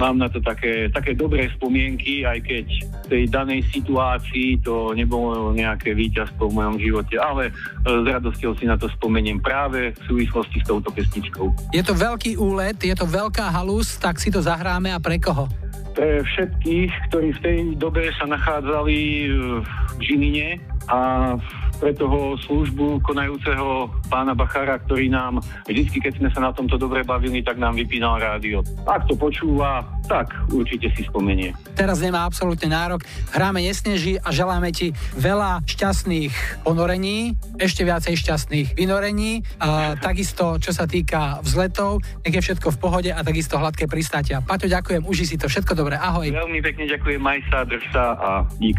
[0.02, 5.54] mám na to také, také dobré spomienky, aj keď v tej danej situácii to nebolo
[5.54, 7.52] nejaké víťazstvo v mojom živote, ale e,
[7.86, 11.70] s radosťou si na to spomeniem práve v súvislosti s touto pesničkou.
[11.70, 15.46] Je to veľký úlet, je to veľká halus, tak si to zahráme a pre koho?
[15.94, 19.26] Pre všetkých, ktorí v tej dobe sa nachádzali e,
[19.62, 20.58] v Žiline
[20.90, 21.38] a
[21.82, 27.02] pre toho službu konajúceho pána Bachara, ktorý nám vždy, keď sme sa na tomto dobre
[27.02, 28.62] bavili, tak nám vypínal rádio.
[28.86, 31.50] Ak to počúva, tak určite si spomenie.
[31.74, 33.02] Teraz nemá absolútne nárok.
[33.34, 39.42] Hráme Nesneží a želáme ti veľa šťastných ponorení, ešte viacej šťastných vynorení.
[39.58, 44.38] A takisto, čo sa týka vzletov, nech je všetko v pohode a takisto hladké pristátia.
[44.38, 45.50] Paťo, ďakujem, uži si to.
[45.50, 46.30] Všetko dobré, ahoj.
[46.30, 48.30] Veľmi pekne ďakujem, maj sa, drž sa a
[48.62, 48.78] dík.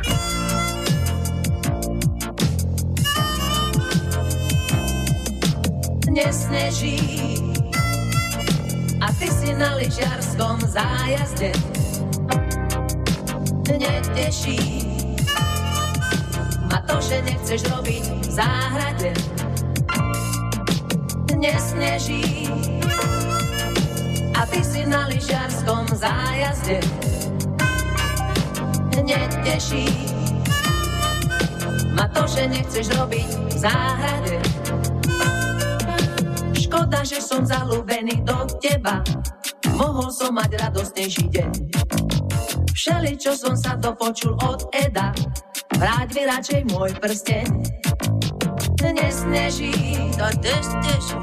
[6.12, 6.99] Nesneží.
[9.01, 11.51] A ty si na lyžiarskom zájazde.
[13.68, 14.60] Neteší
[16.72, 19.12] ma to, že nechceš robiť v záhrade.
[21.36, 22.47] Nesneží.
[24.36, 26.80] A ty si na lyžiarskom zájazde.
[29.04, 29.88] Neteší
[31.91, 34.39] ma to, že nechceš robiť v záhrade
[36.74, 39.06] Škoda, že som zalúbený do teba.
[39.78, 41.54] Mohol som mať radostnejší deň.
[42.74, 45.14] Všeli, čo som sa dopočul od Eda,
[45.78, 47.46] vráť mi radšej môj prsteň.
[48.82, 49.70] Nesneží,
[50.18, 51.14] to nesneží.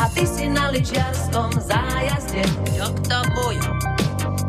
[0.00, 2.48] A ty si na lyžiarskom zájazde.
[2.72, 3.60] Jak tam môj?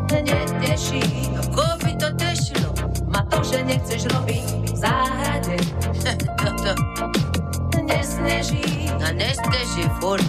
[0.08, 1.04] Neteší.
[1.36, 2.72] Ako by to tešilo?
[3.12, 5.56] Ma to, že nechceš robiť v záhrade.
[7.90, 8.86] Nesneží.
[9.02, 10.24] A nesneží furt.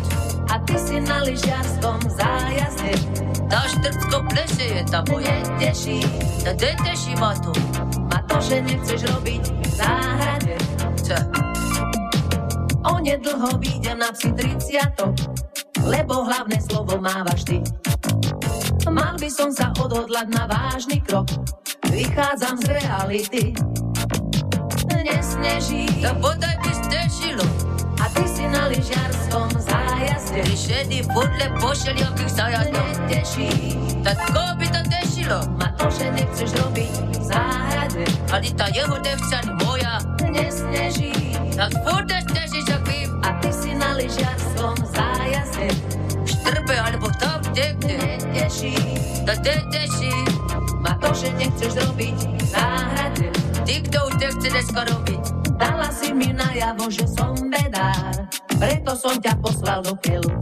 [0.49, 2.97] A ty si na lyžiarskom zájazde.
[3.47, 5.31] Tá štrcko pleše je tam moje.
[5.61, 6.01] Neteší.
[6.43, 7.53] To neteší ma to.
[8.09, 10.55] Ma to, že nechceš robiť v záhrade.
[10.99, 11.17] Čo?
[12.81, 15.41] Onedlho výjdem na psi 30
[15.85, 17.57] lebo hlavné slovo mávaš ty.
[18.91, 21.29] Mal by som sa odhodlať na vážny krok,
[21.89, 23.43] vychádzam z reality.
[25.01, 27.45] Nesneží, to bodaj by stešilo,
[27.97, 30.45] a ty si na lyžiarskom zájazde.
[30.45, 32.85] Ty šedý podľa pošeliakých zájazdov.
[33.09, 33.49] Neteší,
[34.05, 35.41] tak koho by to tešilo?
[35.57, 38.05] Ma to, že nechceš robiť v záhrade.
[38.29, 40.05] Ale tá jeho ani moja.
[40.29, 43.09] Nesneží, tak furt neštežíš, ak vím.
[43.25, 45.69] A ty si na lyžiarskom zájazde.
[46.13, 47.97] V štrbe alebo tam, kde, kde.
[47.97, 48.77] Neteší,
[49.25, 50.13] to neteší.
[50.77, 53.50] Ma to, že nechceš robiť v záhrade.
[53.61, 55.23] Ty, kto už nechce dneska robiť.
[55.61, 58.25] Dala si mi najavo, že som bedár,
[58.57, 60.33] preto som ťa poslal do keľu.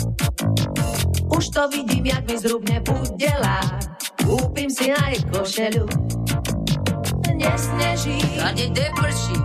[1.27, 3.59] Už to vidím, jak mi zrubne budela,
[4.23, 5.83] kúpim si aj košelu.
[7.39, 9.39] Nesneží, ani neprší,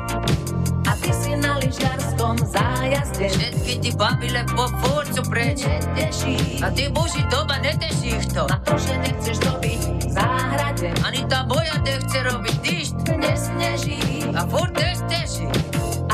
[0.86, 3.30] a ty si na lyžiarskom zájazde.
[3.30, 5.62] Všetky ty babile po furcu preč.
[5.62, 8.46] Neteší, a ty muži doma neteší ich to.
[8.50, 10.88] Na to, že nechceš robiť v záhrade.
[11.02, 12.86] Ani tá moja nechce robiť nič.
[13.18, 15.50] Nesneží, a furt nesteží.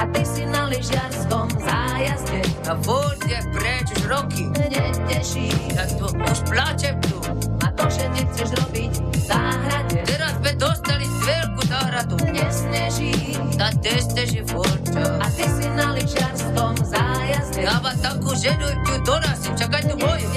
[0.00, 2.40] A ty si na lyžiarskom zájazde.
[2.64, 4.48] A furt je preč už roky.
[4.56, 7.49] Neteší, tak to už plačem tu.
[7.80, 10.04] A to, že nechceš robiť v záhrade.
[10.04, 12.16] Teraz sme dostali veľkú záhradu.
[12.28, 14.84] Nesneží, a nesteží furt.
[15.00, 17.64] A ty si na lyžiarskom zájazde.
[17.64, 20.28] Ja ma takú Vyžerujú to raz, čakaj tu boju.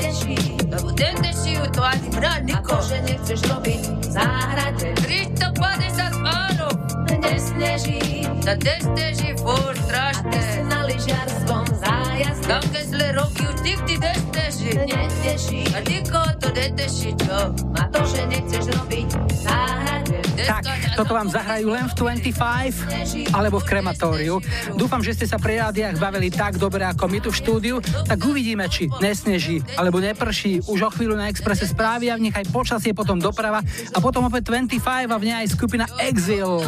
[0.72, 2.80] Lebo ten tešiu to ani brať A niko.
[2.80, 6.68] to, že nechceš robiť v záhrade 350 áno,
[7.20, 11.93] Nesneží tá desteží furt A ty si na lyžiarskom zájazde
[12.44, 14.70] Také zlé roky už nikdy desteží.
[14.78, 17.38] Neteší A nikoho to neteší, čo?
[17.74, 19.08] Ma to, že nechceš robiť
[20.44, 24.38] Tak, toto vám zahrajú len v 25 alebo v krematóriu.
[24.78, 28.22] Dúfam, že ste sa pri rádiách bavili tak dobre ako my tu v štúdiu, tak
[28.22, 30.62] uvidíme, či nesneží alebo neprší.
[30.70, 34.30] Už o chvíľu na Expresse správy a v nich aj počasie, potom doprava a potom
[34.30, 36.62] opäť 25 a v nej aj skupina Exil.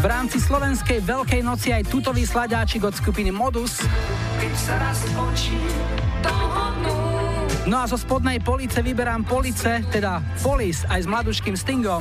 [0.00, 3.84] V rámci slovenskej Veľkej noci aj tutový sladáčik od skupiny Modus.
[7.68, 12.00] No a zo spodnej police vyberám police, teda polis aj s mladuškým stingom.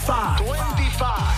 [0.00, 0.42] Five.
[0.42, 1.29] 25.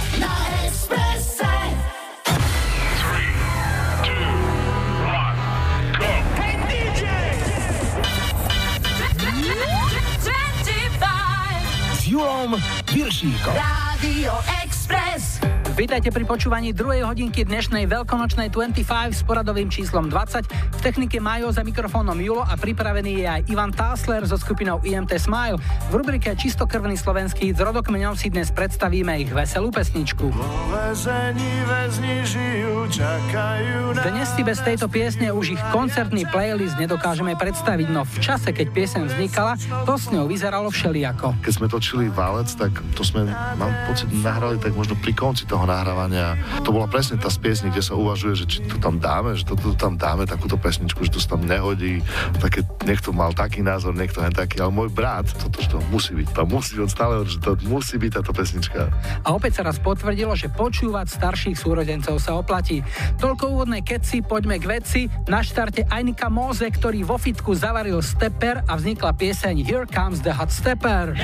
[12.13, 12.61] Julom
[12.93, 13.55] Viršíkom.
[13.57, 14.33] Radio
[14.65, 15.41] Express.
[15.73, 20.45] Vítajte pri počúvaní druhej hodinky dnešnej veľkonočnej 25 s poradovým číslom 20.
[20.53, 25.17] V technike Majo za mikrofónom Julo a pripravený je aj Ivan Tásler so skupinou IMT
[25.17, 25.57] Smile.
[25.89, 30.29] V rubrike Čistokrvný slovenský s rodokmeňom si dnes predstavíme ich veselú pesničku.
[30.69, 34.01] Väzení väzni žijú, čakajú na...
[34.13, 38.67] Dnes si bez tejto piesne už ich koncertný playlist nedokážeme predstaviť, no v čase, keď
[38.77, 39.57] piesen vznikala,
[39.89, 41.33] to s ňou vyzeralo všelijako.
[41.41, 43.25] Keď sme točili Válec, tak to sme,
[43.57, 46.39] mám pocit, nahrali tak možno pri konci toho nahrávania.
[46.63, 49.45] To bola presne tá z piesne, kde sa uvažuje, že či to tam dáme, že
[49.47, 52.01] toto tam dáme, takúto pesničku, že to sa tam nehodí.
[52.39, 56.13] Také, niekto mal taký názor, niekto len taký, ale môj brat, toto, že to musí
[56.17, 58.91] byť, to musí byť, on stále že to musí byť táto pesnička.
[59.23, 62.85] A opäť sa raz potvrdilo, že počúvať starších súrodencov sa oplatí.
[63.19, 65.01] Toľko úvodnej keci, poďme k veci.
[65.29, 70.33] Na štarte Ajnika Móze, ktorý vo fitku zavaril steper a vznikla pieseň Here Comes the
[70.35, 71.13] Hot Stepper.
[71.13, 71.23] Hot stepper.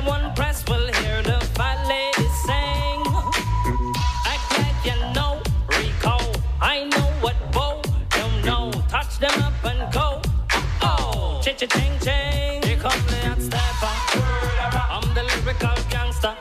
[0.00, 1.38] Anyone press will hear the.
[4.24, 6.16] Act like you know Rico.
[6.58, 7.36] I know what
[8.08, 8.70] don't know.
[8.88, 10.22] Touch them up and go.
[10.80, 12.62] Oh, ching ching.
[12.62, 13.92] Here come the hot stepper.
[14.90, 16.34] I'm the lyrical gangster.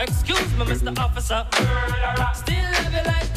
[0.00, 0.98] Excuse me, Mr.
[0.98, 1.46] Officer.
[2.34, 3.35] Still it like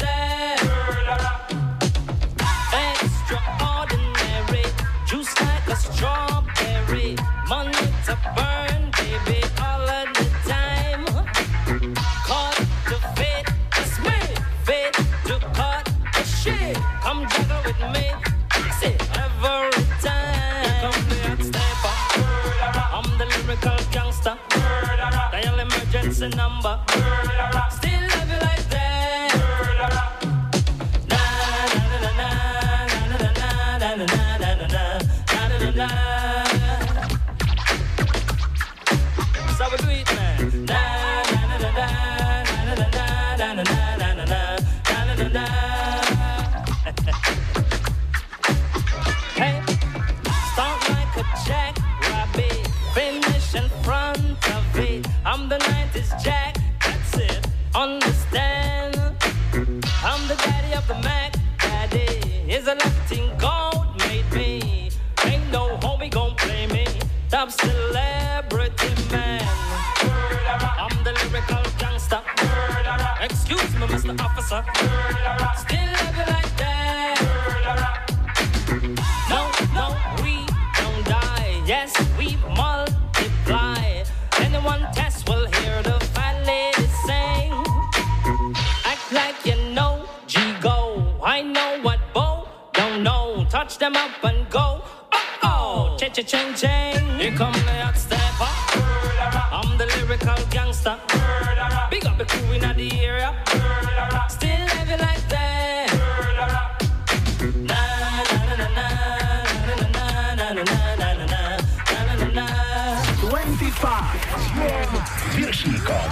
[115.34, 116.10] Viršíkom.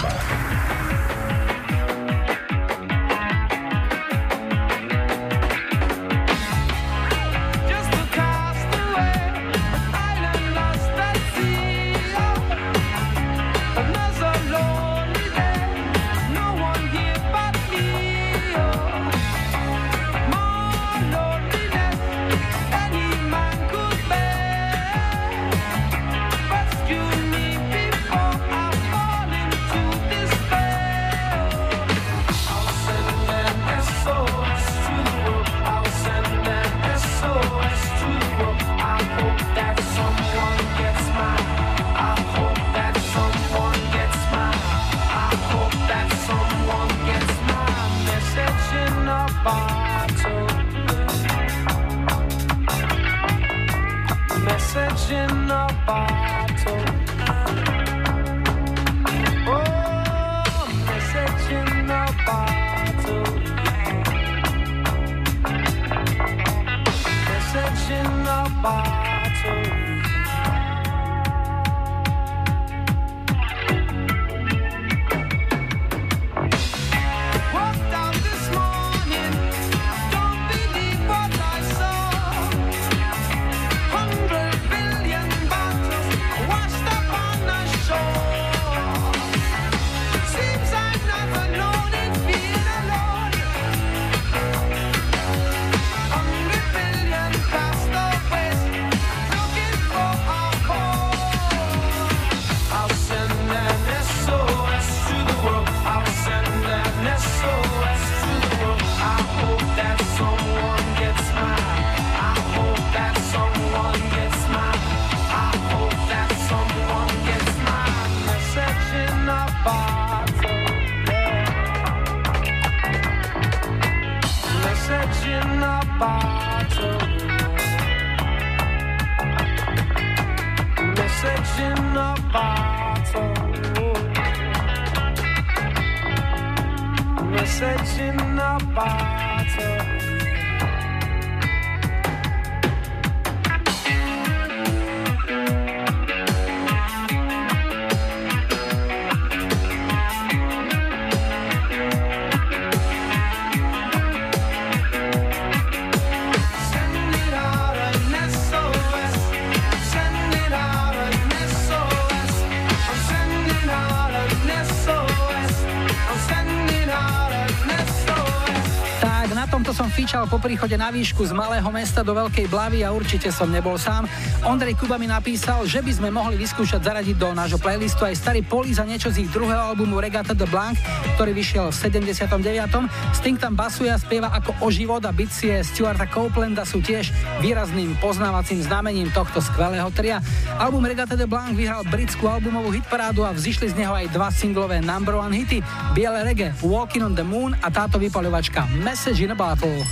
[170.38, 174.06] Po príchode na výšku z malého mesta do Veľkej Blavy a určite som nebol sám.
[174.46, 178.46] Ondrej Kuba mi napísal, že by sme mohli vyskúšať zaradiť do nášho playlistu aj starý
[178.46, 180.78] Polis a niečo z ich druhého albumu Regatta de Blanc,
[181.18, 183.18] ktorý vyšiel v 79.
[183.18, 187.10] Sting tam basuje a spieva ako o život a bicie Stuarta Copelanda sú tiež
[187.42, 190.22] výrazným poznávacím znamením tohto skvelého tria.
[190.62, 194.78] Album Regatta de Blanc vyhral britskú albumovú hitparádu a vzýšli z neho aj dva singlové
[194.78, 195.66] number one hity
[195.98, 199.82] Biele reggae, Walking on the Moon a táto vypaľovačka Message in a Bottle.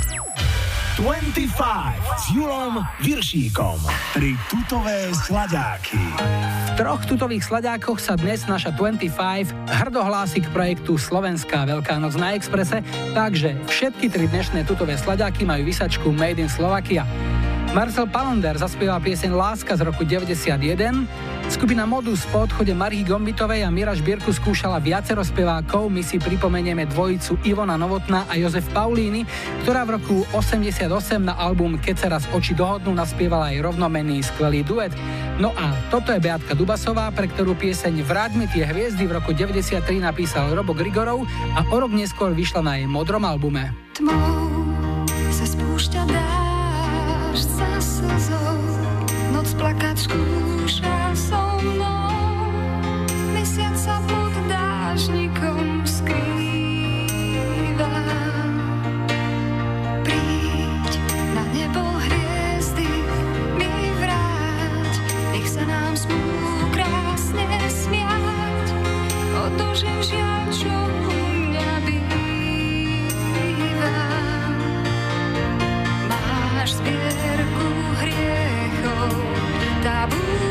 [0.97, 1.53] 25
[2.17, 3.77] s Julom Viršíkom.
[4.17, 6.01] Tri tutové sladáky.
[6.01, 9.13] V troch tutových sladákoch sa dnes naša 25
[9.85, 12.81] hrdo hlási k projektu Slovenská Veľká noc na Exprese,
[13.13, 17.05] takže všetky tri dnešné tutové sladáky majú vysačku Made in Slovakia.
[17.77, 20.57] Marcel Palander zaspieval pieseň Láska z roku 91,
[21.53, 26.89] skupina Modus po odchode Marhy Gombitovej a Mira Žbírku skúšala viacero spevákov, my si pripomenieme
[26.89, 29.29] dvojicu Ivona Novotná a Jozef Paulíny,
[29.61, 30.89] ktorá v roku 88
[31.21, 34.97] na album Keď sa raz oči dohodnú naspievala aj rovnomenný skvelý duet.
[35.37, 39.37] No a toto je Beatka Dubasová, pre ktorú pieseň Vráť mi tie hviezdy v roku
[39.37, 43.69] 93 napísal Robo Grigorov a o rok neskôr vyšla na jej modrom albume.
[43.93, 44.56] Tmou
[49.77, 52.09] noc plakať skúša so mnou.
[53.37, 55.46] Mesiac sa pod dážnikom
[80.09, 80.46] tá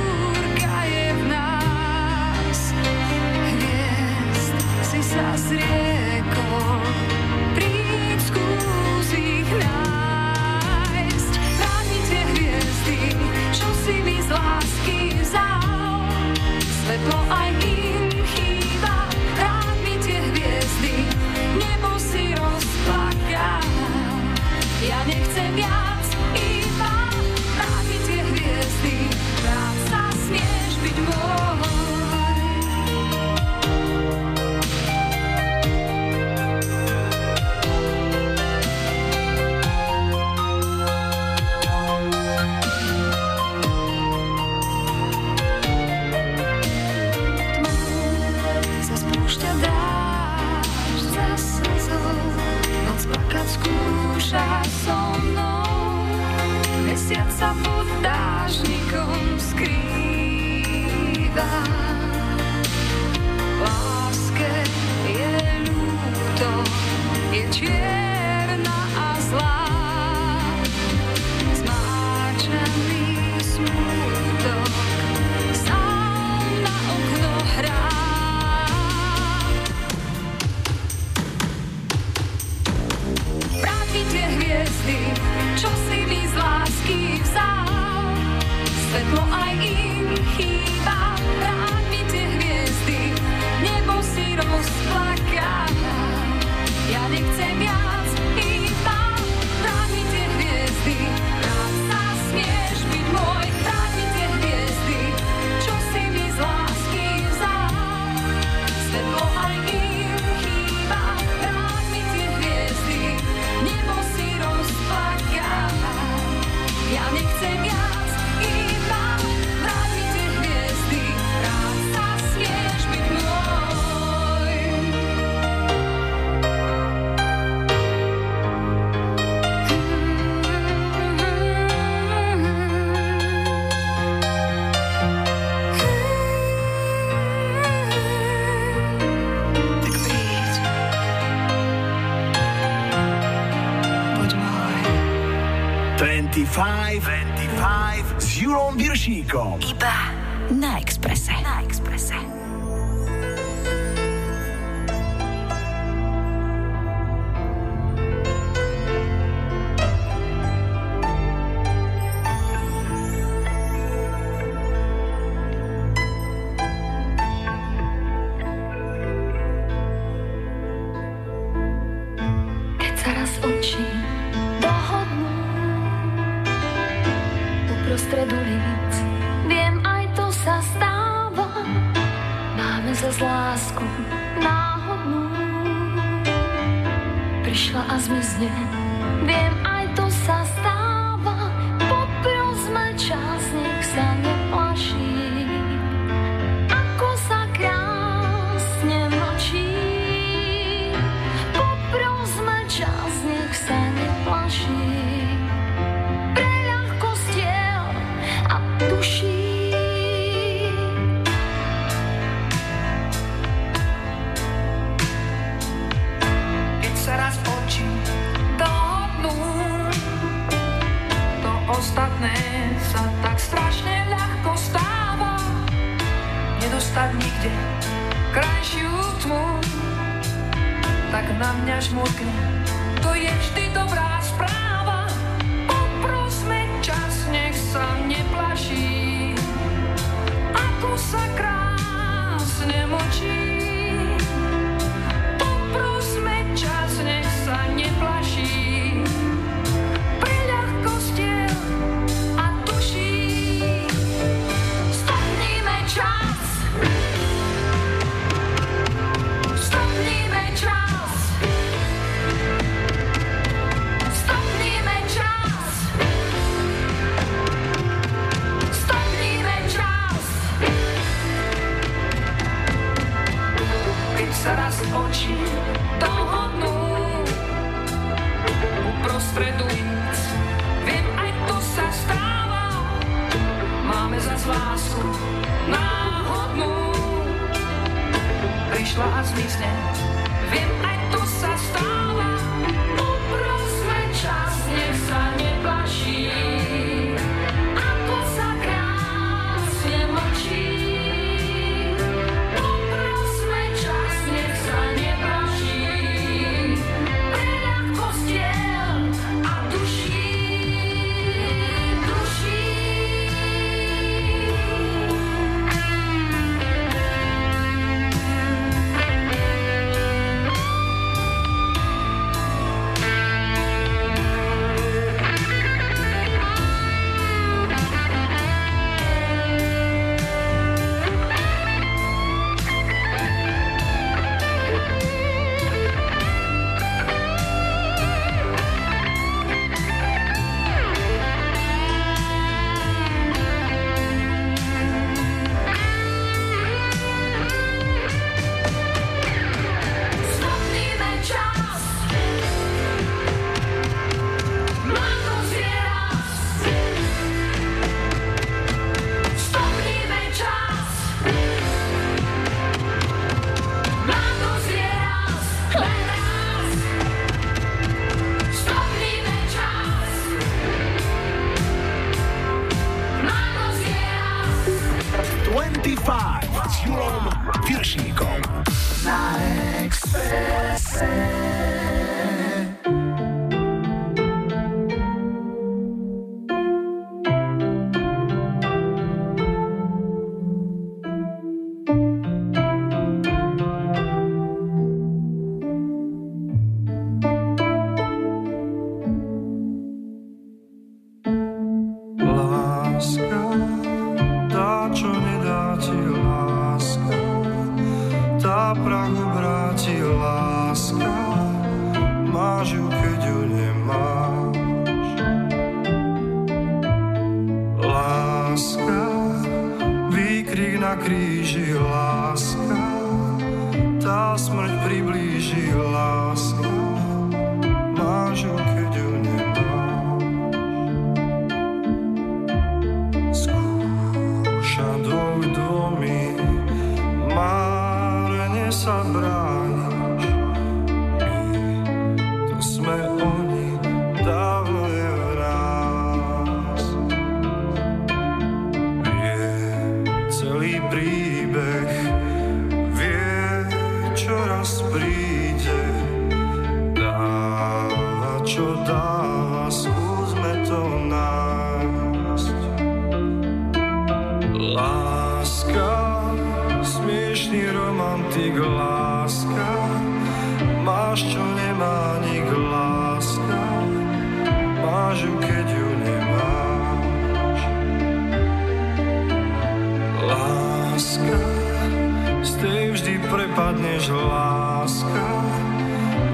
[483.29, 485.27] prepadneš, láska,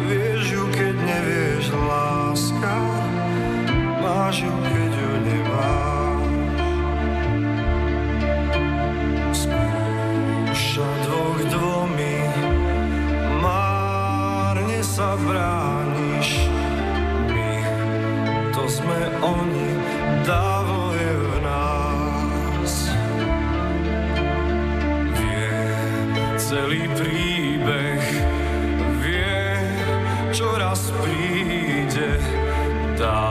[0.07, 2.75] vieš ju, keď nevieš, láska,
[4.03, 6.23] máš ju, keď ju nemáš.
[9.31, 12.17] Skúša dvoch dvomi,
[13.39, 16.47] márne sa brániš.
[17.31, 17.51] My,
[18.51, 19.69] to sme oni,
[20.27, 20.60] dávno
[26.51, 28.03] celý príbeh,
[28.99, 29.55] vie,
[30.35, 32.19] čo raz príde.
[32.99, 33.30] Dáva,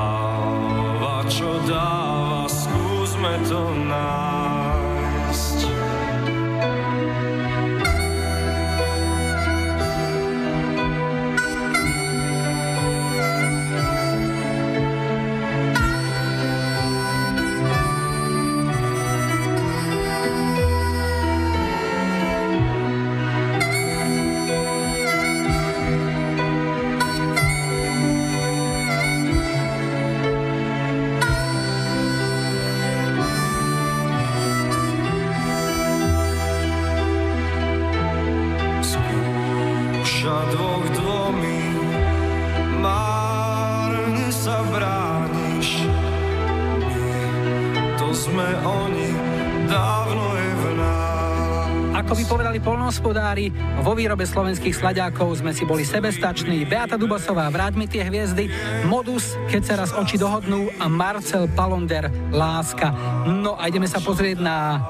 [53.02, 56.66] Господа, polnohospodári, vo výrobe slovenských slaďákov sme si boli sebestační.
[56.66, 58.50] Beata Dubasová, Vráť mi tie hviezdy,
[58.90, 62.90] Modus, Keď sa raz oči dohodnú a Marcel Palonder, Láska.
[63.26, 64.82] No a ideme sa pozrieť na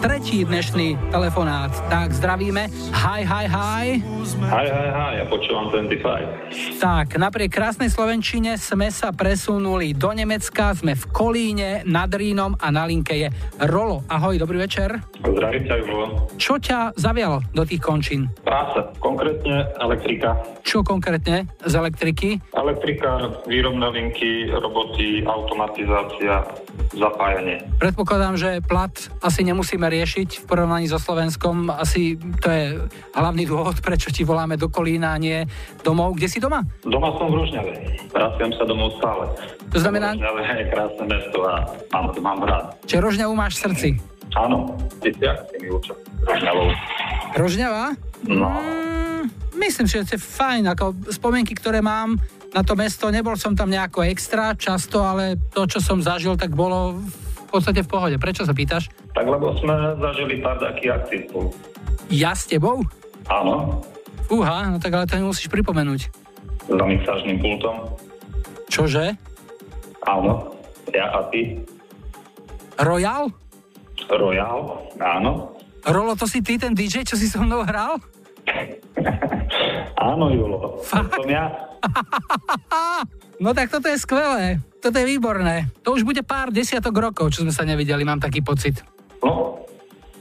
[0.00, 1.72] tretí dnešný telefonát.
[1.92, 2.72] Tak zdravíme.
[2.92, 3.86] Hi, hi, hi.
[4.48, 6.80] Hi, hi, hi, ja počúvam 25.
[6.80, 12.68] Tak, napriek krásnej Slovenčine sme sa presunuli do Nemecka, sme v Kolíne, nad Rínom a
[12.72, 13.28] na linke je
[13.68, 14.04] Rolo.
[14.08, 14.96] Ahoj, dobrý večer.
[15.22, 15.76] Zdravím ťa.
[16.38, 18.30] Čo ťa zavialo do tých končín?
[18.46, 20.38] Práca, konkrétne elektrika.
[20.62, 22.38] Čo konkrétne z elektriky?
[22.54, 26.46] Elektrika, výrobné linky, roboty, automatizácia,
[26.94, 27.66] zapájanie.
[27.82, 31.66] Predpokladám, že plat asi nemusíme riešiť v porovnaní so Slovenskom.
[31.68, 32.64] Asi to je
[33.12, 35.42] hlavný dôvod, prečo ti voláme do Kolína, nie
[35.82, 36.14] domov.
[36.14, 36.62] Kde si doma?
[36.86, 37.72] Doma som v Rožňave.
[38.14, 39.26] Pracujem sa domov stále.
[39.74, 41.54] To znamená- Rožňave je krásne mesto a
[41.90, 42.64] mám, mám rád.
[42.86, 43.88] Čiže Rožňavu máš v srdci.
[44.32, 46.66] Áno, ty si ak si mi učil Rožňavou.
[47.36, 47.84] Rožňava?
[48.24, 48.48] No.
[48.48, 49.22] Mm,
[49.58, 50.72] myslím, že to je fajn.
[50.72, 52.16] Ako spomienky, ktoré mám
[52.52, 56.52] na to mesto, nebol som tam nejako extra často, ale to, čo som zažil, tak
[56.52, 58.16] bolo v podstate v pohode.
[58.16, 58.88] Prečo sa pýtaš?
[59.12, 61.48] Tak lebo sme zažili pár takých akcií spolu.
[62.08, 62.80] Ja s tebou?
[63.28, 63.80] Áno,
[64.28, 66.08] Fúha, no tak ale to nemusíš pripomenúť.
[66.68, 67.96] za mixážnym pultom.
[68.72, 69.12] Čože?
[70.08, 70.56] Áno,
[70.88, 71.60] ja a ty.
[72.80, 73.28] Royal?
[74.08, 75.58] Royal, áno.
[75.82, 77.98] Rolo, to si ty, ten DJ, čo si so mnou hral?
[80.02, 80.82] Áno, Julo.
[80.82, 81.14] Fakt?
[81.14, 81.50] Som ja.
[83.42, 84.62] No tak toto je skvelé.
[84.78, 85.66] Toto je výborné.
[85.82, 88.86] To už bude pár desiatok rokov, čo sme sa nevideli, mám taký pocit.
[89.18, 89.66] No.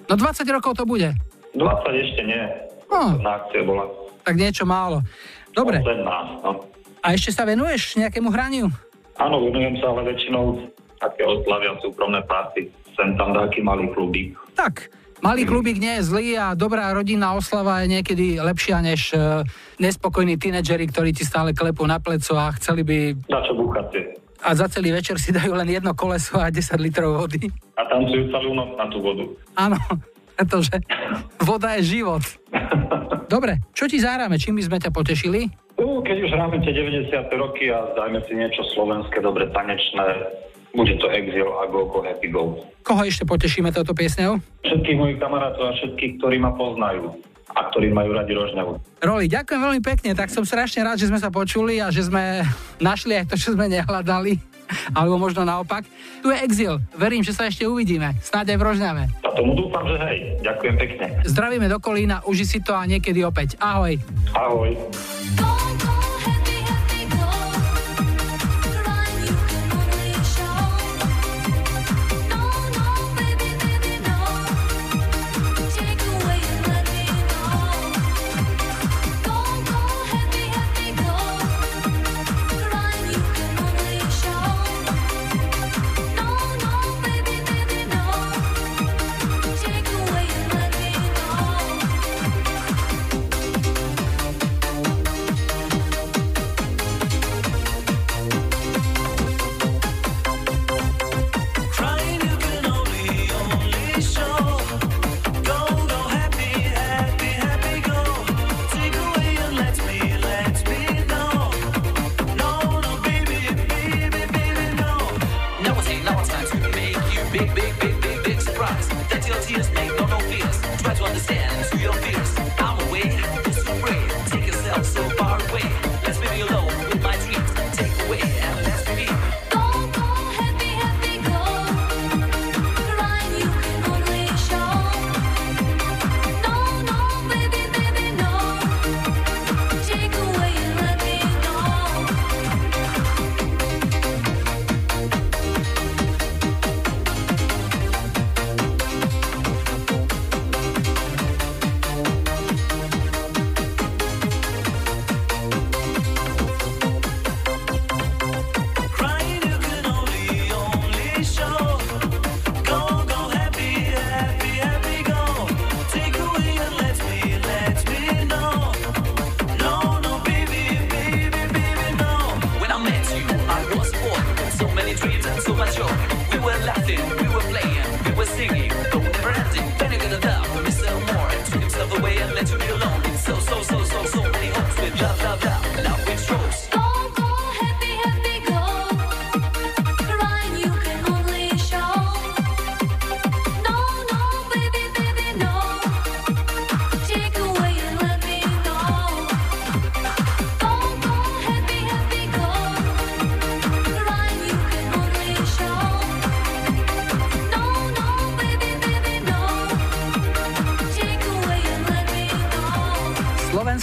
[0.10, 1.14] No 20 rokov to bude.
[1.54, 1.62] 20
[2.02, 2.42] ešte nie.
[2.90, 3.22] No.
[3.22, 3.86] Na akcie bola.
[4.26, 5.06] Tak niečo málo.
[5.54, 5.86] Dobre.
[5.86, 6.66] 18, no.
[7.06, 8.74] A ešte sa venuješ nejakému hraniu?
[9.22, 12.74] Áno, venujem sa ale väčšinou také oslavia súkromné party.
[12.96, 14.36] Sem tam taký malý klubík.
[14.56, 14.92] Tak,
[15.24, 19.46] malý klubík nie je zlý a dobrá rodinná oslava je niekedy lepšia než uh,
[19.80, 22.98] nespokojní tínedžeri, ktorí ti stále klepú na pleco a chceli by...
[23.30, 24.18] Na čo búchate?
[24.42, 27.46] A za celý večer si dajú len jedno koleso a 10 litrov vody.
[27.78, 29.26] A tancujú celú noc na tú vodu.
[29.54, 29.78] Áno,
[30.34, 30.82] pretože
[31.38, 32.26] voda je život.
[33.30, 34.42] Dobre, čo ti zahráme?
[34.42, 35.46] Čím by sme ťa potešili?
[35.78, 37.14] Uh, keď už hráme tie 90.
[37.38, 40.08] roky a dajme si niečo slovenské, dobre tanečné,
[40.72, 42.60] bude to Exil a Go Go Happy Go.
[42.82, 44.40] Koho ešte potešíme touto piesňou?
[44.64, 47.12] Všetkých mojich kamarátov a všetkých, ktorí ma poznajú
[47.52, 49.04] a ktorí majú radi Rožňavu.
[49.04, 52.48] Roli, ďakujem veľmi pekne, tak som strašne rád, že sme sa počuli a že sme
[52.80, 54.40] našli aj to, čo sme nehľadali.
[54.96, 55.84] Alebo možno naopak.
[56.24, 56.80] Tu je Exil.
[56.96, 58.16] Verím, že sa ešte uvidíme.
[58.24, 59.04] Snáď aj v Rožňave.
[59.20, 60.40] A tomu dúfam, že hej.
[60.48, 61.06] Ďakujem pekne.
[61.28, 63.60] Zdravíme do Kolína, uži si to a niekedy opäť.
[63.60, 64.00] Ahoj.
[64.32, 64.72] Ahoj.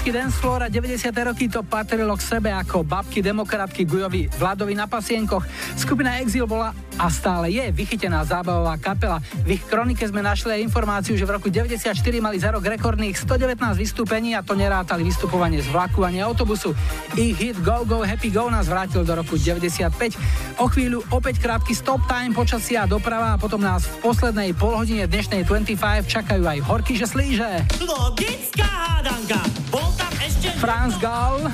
[0.08, 1.10] Pesničky Dance Floor a 90.
[1.26, 5.42] roky to patrilo k sebe ako babky demokratky Gujovi Vladovi na pasienkoch.
[5.74, 9.18] Skupina Exil bola a stále je vychytená zábavová kapela.
[9.42, 11.90] V ich kronike sme našli aj informáciu, že v roku 94
[12.22, 16.70] mali za rok rekordných 119 vystúpení a to nerátali vystupovanie z vlaku ani autobusu.
[17.18, 19.90] Ich hit Go Go Happy Go nás vrátil do roku 95.
[20.62, 25.42] O chvíľu opäť krátky stop time, počasia doprava a potom nás v poslednej polhodine dnešnej
[25.42, 27.66] 25 čakajú aj horky, že slíže.
[27.82, 29.42] Logická hádanka.
[29.74, 30.08] Bol tam.
[30.58, 31.48] Franz Gall.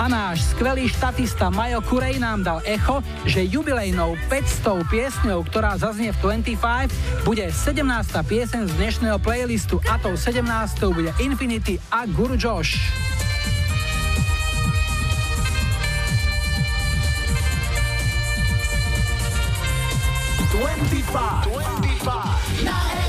[0.00, 6.10] A náš skvelý štatista Majo Kurej nám dal echo, že jubilejnou 500 piesňou, ktorá zaznie
[6.16, 7.78] v 25, bude 17.
[8.26, 10.42] piesen z dnešného playlistu a tou 17.
[10.90, 12.80] bude Infinity a Guru Josh.
[20.52, 21.48] 25.
[21.48, 23.01] 25.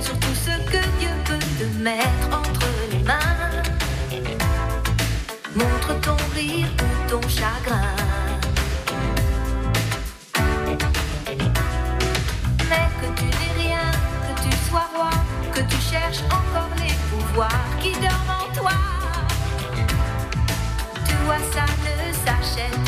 [0.00, 3.62] sur tout ce que Dieu peut te mettre entre les mains.
[5.56, 7.96] Montre ton rire ou ton chagrin.
[12.68, 13.90] Mais que tu n'es rien,
[14.26, 15.10] que tu sois roi,
[15.52, 18.72] que tu cherches encore les pouvoirs qui dorment en toi.
[20.94, 22.87] Toi, ça ne s'achète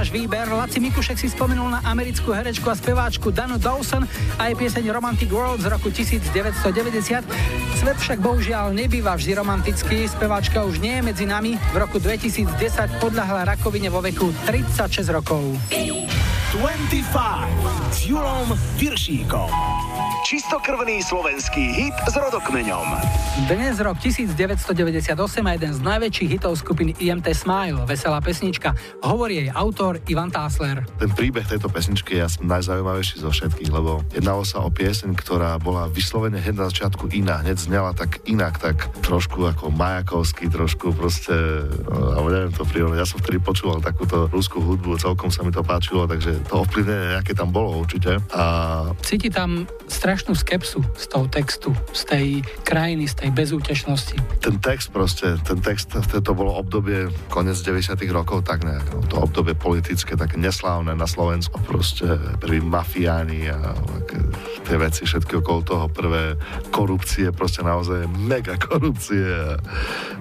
[0.00, 0.48] váš výber.
[0.48, 4.08] Laci Mikušek si spomenul na americkú herečku a speváčku Danu Dawson
[4.40, 7.20] a jej pieseň Romantic World z roku 1990.
[7.76, 10.08] Svet však bohužiaľ nebýva vždy romantický.
[10.08, 11.60] Speváčka už nie je medzi nami.
[11.76, 12.48] V roku 2010
[12.96, 15.44] podľahla rakovine vo veku 36 rokov.
[15.68, 19.69] 25 s Julom Viršíkom.
[20.30, 22.86] Čistokrvný slovenský hit s rodokmeňom.
[23.50, 25.10] Dnes rok 1998
[25.42, 28.70] a jeden z najväčších hitov skupiny IMT Smile, veselá pesnička,
[29.02, 30.86] hovorí jej autor Ivan Tásler.
[31.02, 35.58] Ten príbeh tejto pesničky je asi najzaujímavejší zo všetkých, lebo jednalo sa o pieseň, ktorá
[35.58, 40.94] bola vyslovene hneď na začiatku iná, hneď znela tak inak, tak trošku ako majakovský, trošku
[40.94, 41.34] proste,
[41.90, 43.02] no, alebo neviem to prírodne.
[43.02, 47.18] Ja som vtedy počúval takúto ruskú hudbu, celkom sa mi to páčilo, takže to ovplyvnenie
[47.18, 48.22] nejaké tam bolo určite.
[48.30, 48.42] A
[49.02, 49.66] Cíti tam
[50.20, 52.26] strašnú skepsu z toho textu, z tej
[52.68, 54.20] krajiny, z tej bezútešnosti.
[54.44, 59.16] ten text proste, ten text, to, bolo obdobie konec 90 rokov, tak nejak, no, to
[59.16, 63.72] obdobie politické, také neslávne na Slovensku, proste prví mafiáni a
[64.68, 66.36] tie veci všetky okolo toho, prvé
[66.68, 69.56] korupcie, proste naozaj mega korupcie a,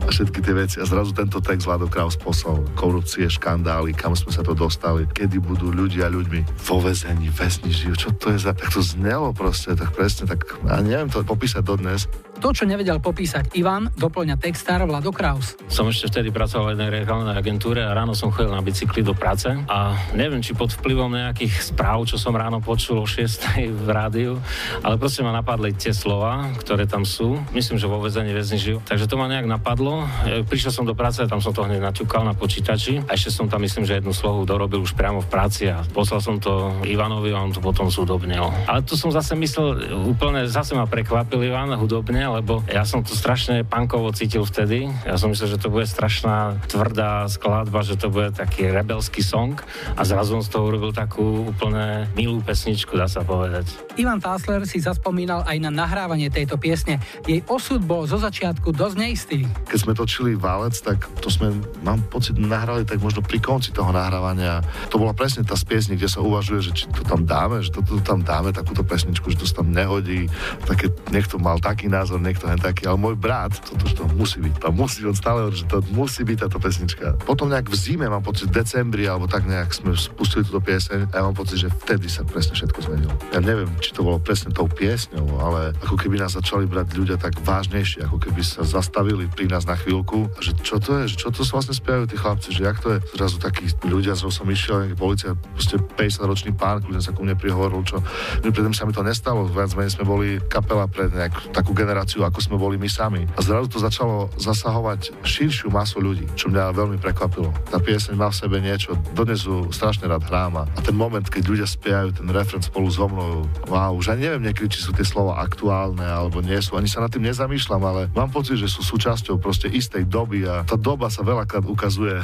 [0.08, 0.76] všetky tie veci.
[0.80, 5.44] A zrazu tento text Vlado Kraus poslal, korupcie, škandály, kam sme sa to dostali, kedy
[5.44, 8.56] budú ľudia ľuďmi vo väzení, väzni žijú, čo to je za...
[8.56, 12.06] Tak to znelo proste, tak presne, tak ja neviem to popísať dodnes.
[12.40, 15.60] To, čo nevedel popísať Ivan, doplňa textár Vlado Kraus.
[15.68, 19.12] Som ešte vtedy pracoval v jednej reklamnej agentúre a ráno som chodil na bicykli do
[19.12, 23.90] práce a neviem, či pod vplyvom nejakých správ, čo som ráno počul o 6 v
[23.92, 24.40] rádiu,
[24.80, 27.44] ale proste ma napadli tie slova, ktoré tam sú.
[27.52, 28.80] Myslím, že vo väzení väzni žijú.
[28.88, 30.08] Takže to ma nejak napadlo.
[30.24, 33.52] E, Prišiel som do práce, tam som to hneď naťukal na počítači a ešte som
[33.52, 37.36] tam, myslím, že jednu slohu dorobil už priamo v práci a poslal som to Ivanovi
[37.36, 38.48] a on to potom zúdobnil.
[38.64, 43.18] Ale tu som zase myslel, úplne zase ma prekvapil Ivan hudobne, lebo ja som to
[43.18, 44.92] strašne punkovo cítil vtedy.
[45.08, 49.58] Ja som myslel, že to bude strašná tvrdá skladba, že to bude taký rebelský song
[49.98, 53.70] a zrazu on z toho urobil takú úplne milú pesničku, dá sa povedať.
[54.00, 57.02] Ivan Tásler si zaspomínal aj na nahrávanie tejto piesne.
[57.26, 59.40] Jej osud bol zo začiatku dosť neistý.
[59.68, 61.52] keď sme točili Válec, tak to sme,
[61.84, 64.64] mám pocit, nahrali tak možno pri konci toho nahrávania.
[64.94, 67.74] To bola presne tá z piesne, kde sa uvažuje, že či to tam dáme, že
[67.74, 70.32] toto tam dáme, takúto pesničku, že to sa tam nehodí.
[70.64, 74.54] Také, niekto mal taký názor, niekto hen taký, ale môj brat, toto to musí byť,
[74.62, 77.18] to musí, on stále že to musí byť táto pesnička.
[77.24, 81.12] Potom nejak v zime, mám pocit, v decembri, alebo tak nejak sme spustili túto pieseň
[81.12, 83.14] a ja mám pocit, že vtedy sa presne všetko zmenilo.
[83.32, 87.18] Ja neviem, či to bolo presne tou piesňou, ale ako keby nás začali brať ľudia
[87.18, 91.14] tak vážnejšie, ako keby sa zastavili pri nás na chvíľku, a že čo to je,
[91.14, 94.44] že čo to vlastne spievajú tí chlapci, že jak to je, zrazu takí ľudia, zrazu
[94.44, 98.02] som išiel, nejaký policia, proste 50-ročný pán, kľudne sa ku mne prihovoril, čo
[98.42, 102.40] predtým sa mi to nestalo, viac menej sme boli kapela pre nejakú takú generáciu, ako
[102.42, 103.30] sme boli my sami.
[103.38, 107.54] A zrazu to začalo zasahovať širšiu masu ľudí, čo mňa veľmi prekvapilo.
[107.70, 111.44] Tá pieseň má v sebe niečo, dodnes ju strašne rád hrám a ten moment, keď
[111.46, 115.06] ľudia spievajú ten refren spolu so mnou, wow, už ani neviem niekedy, či sú tie
[115.06, 118.82] slova aktuálne alebo nie sú, ani sa nad tým nezamýšľam, ale mám pocit, že sú
[118.82, 122.18] súčasťou proste istej doby a tá doba sa veľakrát ukazuje,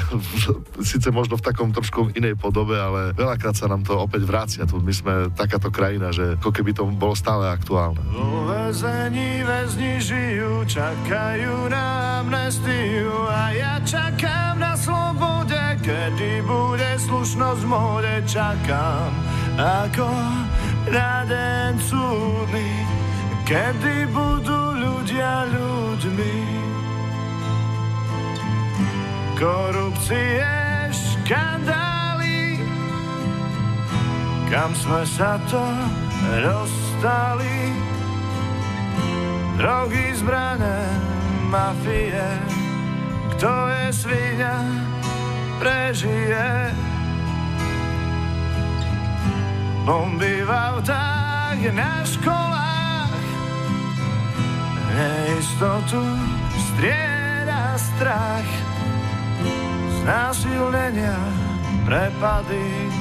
[0.81, 4.63] síce možno v takom trošku inej podobe, ale veľakrát sa nám to opäť vracia.
[4.65, 7.99] My sme takáto krajina, že ako keby to bolo stále aktuálne.
[8.11, 9.41] Vo väzení
[9.75, 18.15] väzni žijú, čakajú na amnestiu a ja čakám na slobode, kedy bude slušnosť v móde,
[18.23, 19.11] čakám
[19.59, 20.07] ako
[20.95, 22.71] na deň súdny,
[23.43, 26.35] kedy budú ľudia ľuďmi.
[29.35, 30.39] Korupcie,
[30.95, 32.63] škandály,
[34.47, 35.63] kam sme sa to
[36.39, 37.94] dostali.
[39.55, 40.83] Drogy, zbrané,
[41.47, 42.27] mafie,
[43.31, 44.67] kto je svinia,
[45.63, 46.75] prežije.
[49.87, 53.23] Bomby v autách, na školách,
[54.91, 56.03] neistotu
[56.59, 58.51] strieda strach.
[60.03, 61.15] Znásilnenia,
[61.87, 62.91] prepady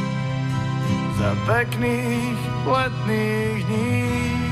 [1.19, 4.44] za pekných letných dní.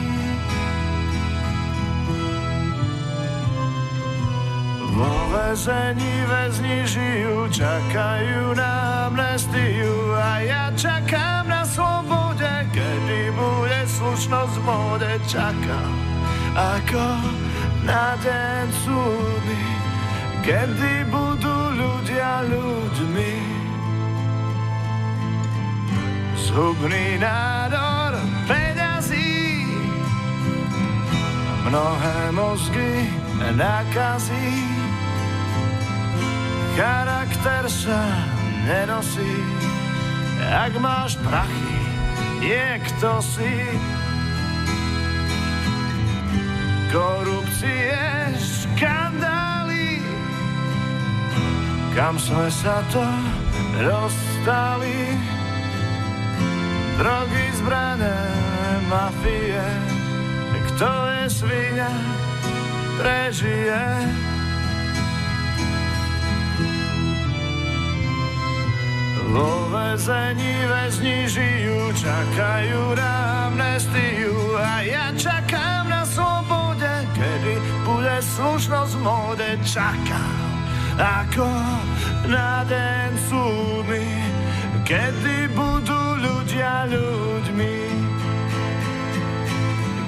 [4.92, 14.52] Vo väzení väzni žijú, čakajú na amnestiu a ja čakám na slobode, kedy bude slušnosť
[14.52, 15.12] v móde.
[15.24, 15.96] Čakám
[16.52, 17.08] ako
[17.88, 19.64] na deň súdny,
[20.44, 23.34] kedy budú ľudia ľuďmi.
[26.36, 29.64] Zhubný nádor peňazí,
[31.64, 33.08] mnohé mozgy
[33.56, 34.81] nakazí.
[36.72, 38.00] Charakter sa
[38.64, 39.36] nenosí,
[40.40, 41.76] ak máš prachy,
[42.40, 43.54] je kto si.
[46.88, 47.92] Korupcie,
[48.40, 50.00] škandály,
[51.92, 53.04] kam sme sa to
[53.76, 55.12] dostali.
[56.96, 58.16] Drogy, zbrané,
[58.88, 59.64] mafie,
[60.72, 61.92] kto je svinia,
[62.96, 64.31] prežije.
[69.32, 78.92] Vo väzení väzni žijú, čakajú na amnestiu a ja čakám na slobode, kedy bude slušnosť
[78.92, 79.48] v móde.
[79.64, 80.36] Čakám
[81.00, 81.48] ako
[82.28, 84.04] na deň súdny,
[84.84, 87.76] kedy budú ľudia ľuďmi.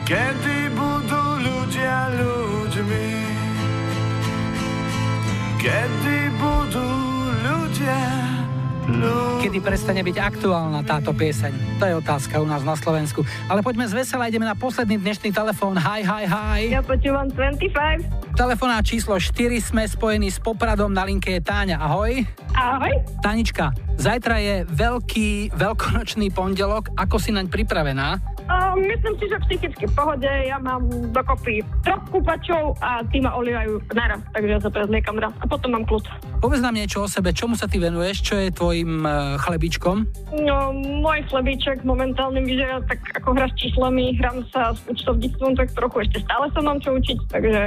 [0.05, 3.09] Kedy budú ľudia ľuďmi.
[5.65, 6.89] Kedy budú
[7.41, 8.44] ľudia ľuďmi.
[9.43, 11.79] Kedy prestane byť aktuálna táto pieseň?
[11.79, 13.27] To je otázka u nás na Slovensku.
[13.51, 15.75] Ale poďme z vesela, ideme na posledný dnešný telefón.
[15.77, 16.61] Hi, hi, hi.
[16.73, 18.35] Ja počúvam 25.
[18.39, 21.77] Telefonát číslo 4 sme spojení s Popradom, na linke je Táňa.
[21.77, 22.23] Ahoj.
[22.55, 22.95] Ahoj.
[23.23, 26.95] Tánička, zajtra je veľký veľkonočný pondelok.
[26.95, 28.34] Ako si naň pripravená?
[28.45, 30.29] Uh, myslím si, že psychicky v pohode.
[30.29, 30.85] Ja mám
[31.17, 35.73] dokopy troch kúpačov a tí ma olievajú naraz, takže ja sa prezliekam raz a potom
[35.73, 36.05] mám kľud.
[36.45, 40.05] Povedz nám niečo o sebe, čomu sa ty venuješ, čo je tvojim uh, chlebíčkom?
[40.45, 45.73] No, môj chlebíček momentálne vyzerá tak ako hra s číslami, hrám sa s účtovníctvom, tak
[45.73, 47.61] trochu ešte stále sa mám čo učiť, takže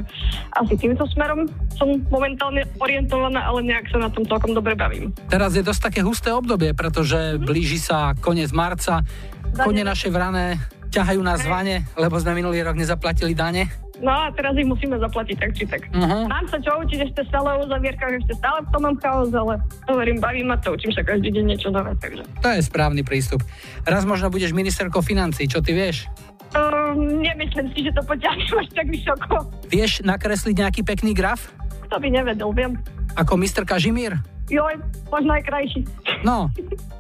[0.62, 5.10] asi týmto smerom som momentálne orientovaná, ale nejak sa na tom celkom dobre bavím.
[5.26, 9.02] Teraz je dosť také husté obdobie, pretože blíži sa koniec marca,
[9.56, 13.68] kone naše vrané ťahajú nás vane, lebo sme minulý rok nezaplatili dane.
[13.98, 15.82] No a teraz ich musíme zaplatiť tak či tak.
[15.90, 16.30] Mhm.
[16.30, 19.58] Mám sa čo učiť ešte stále o uzavierkach, ešte stále v tom mám chaos, ale
[19.90, 22.22] to verím, baví ma to, učím sa každý deň niečo nové, takže.
[22.46, 23.42] To je správny prístup.
[23.90, 26.06] Raz možno budeš ministerkou financí, čo ty vieš?
[26.54, 29.36] Um, nemyslím si, že to potiahnem až tak vysoko.
[29.68, 31.52] Vieš nakresliť nejaký pekný graf?
[31.90, 32.78] Kto by nevedel, viem.
[33.18, 33.66] Ako Mr.
[33.66, 34.16] Kažimír?
[34.48, 34.80] Joj,
[35.12, 35.82] možno aj krajší.
[36.24, 36.48] No,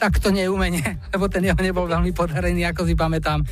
[0.03, 0.83] tak to nie je umenie,
[1.15, 3.47] lebo ten jeho nebol veľmi podarený, ako si pamätám.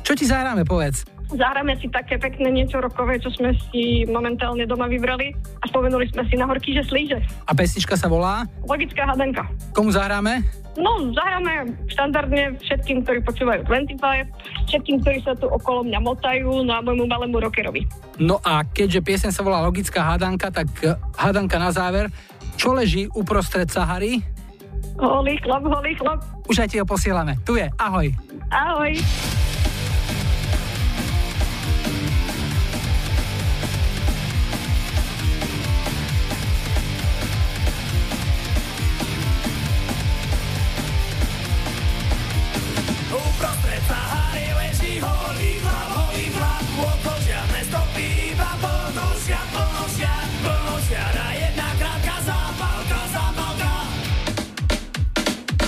[0.00, 1.04] Čo ti zahráme, povedz?
[1.34, 6.24] Zahráme si také pekné niečo rokové, čo sme si momentálne doma vybrali a spomenuli sme
[6.28, 7.18] si na horky, že slíže.
[7.48, 8.44] A pesnička sa volá?
[8.68, 9.48] Logická hadanka.
[9.72, 10.44] Komu zahráme?
[10.74, 16.72] No, zahráme štandardne všetkým, ktorí počúvajú 25, všetkým, ktorí sa tu okolo mňa motajú, no
[16.74, 17.86] a môjmu malému rockerovi.
[18.18, 20.66] No a keďže pieseň sa volá Logická hádanka, tak
[21.14, 22.10] hádanka na záver.
[22.54, 24.22] Čo leží uprostred Sahary?
[24.98, 26.22] Holý chlap, holý chlap.
[26.46, 27.34] Už aj ti ho posielame.
[27.42, 28.06] Tu je, ahoj.
[28.50, 28.92] Ahoj.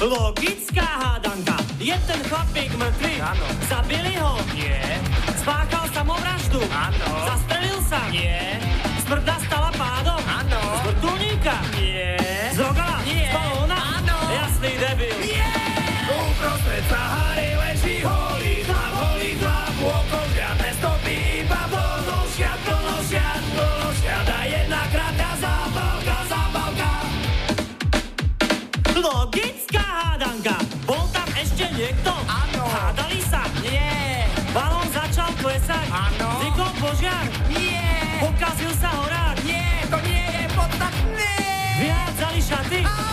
[0.06, 1.58] Logická hádanka.
[1.82, 3.18] Je ten chlapík mŕtvy?
[3.18, 3.42] Áno.
[3.66, 4.38] Zabili ho?
[4.54, 5.02] Nie.
[5.34, 6.62] Spáchal samovraždu?
[6.70, 7.10] Áno.
[7.26, 8.06] Zastrelil sa?
[8.14, 8.62] Nie.
[9.02, 10.22] Smrť nastala pádom?
[10.30, 10.62] Áno.
[10.62, 11.58] Z vrtulníka?
[29.46, 30.58] Vecká hádanka.
[30.82, 32.10] Bol tam ešte niekto?
[32.26, 32.66] Áno.
[32.66, 33.46] Hádali sa?
[33.62, 34.26] Nie.
[34.50, 35.86] Balón začal klesať?
[35.86, 36.42] Áno.
[36.42, 37.22] Vznikol požiar?
[37.54, 38.18] Nie.
[38.18, 39.38] Pokazil sa horár?
[39.46, 41.30] Nie, to nie je podstatné.
[41.78, 42.78] Vyhádzali šaty?
[42.82, 43.05] Áno.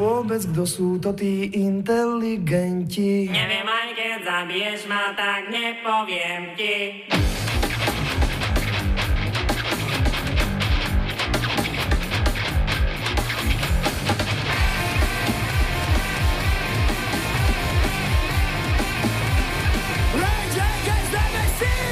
[0.00, 3.28] Vôbec, kto sú to tí inteligenti?
[3.28, 7.04] Neviem, aj keď zabiješ ma, tak nepoviem ti.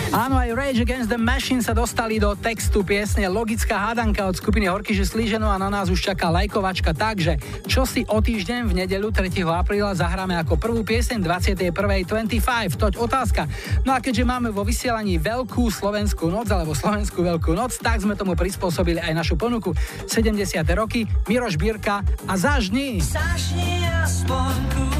[0.08, 4.64] Áno, aj Rage Against the Machine sa dostali do textu piesne Logická hádanka od skupiny
[4.64, 7.36] Horkyže Slíženo a na nás už čaká lajkovačka, takže
[7.68, 9.28] čo si o týždeň v nedeľu 3.
[9.44, 13.52] apríla zahráme ako prvú pieseň 21.25, toť otázka.
[13.84, 18.16] No a keďže máme vo vysielaní veľkú slovenskú noc alebo slovenskú veľkú noc, tak sme
[18.16, 19.76] tomu prispôsobili aj našu ponuku
[20.08, 20.64] 70.
[20.72, 23.04] roky, Miroš Bírka a Zažni.
[23.04, 24.97] Zažni aspoň.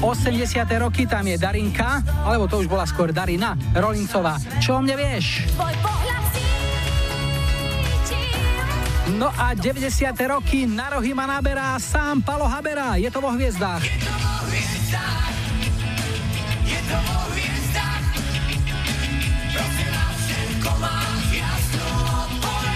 [0.00, 0.82] 80.
[0.82, 4.38] roky tam je Darinka, alebo to už bola skôr Darina Rolincová.
[4.62, 5.50] Čo o mne vieš?
[9.16, 9.86] No a 90.
[10.26, 12.98] roky na rohy ma naberá sám Palo Habera.
[12.98, 13.82] Je to vo hviezdách.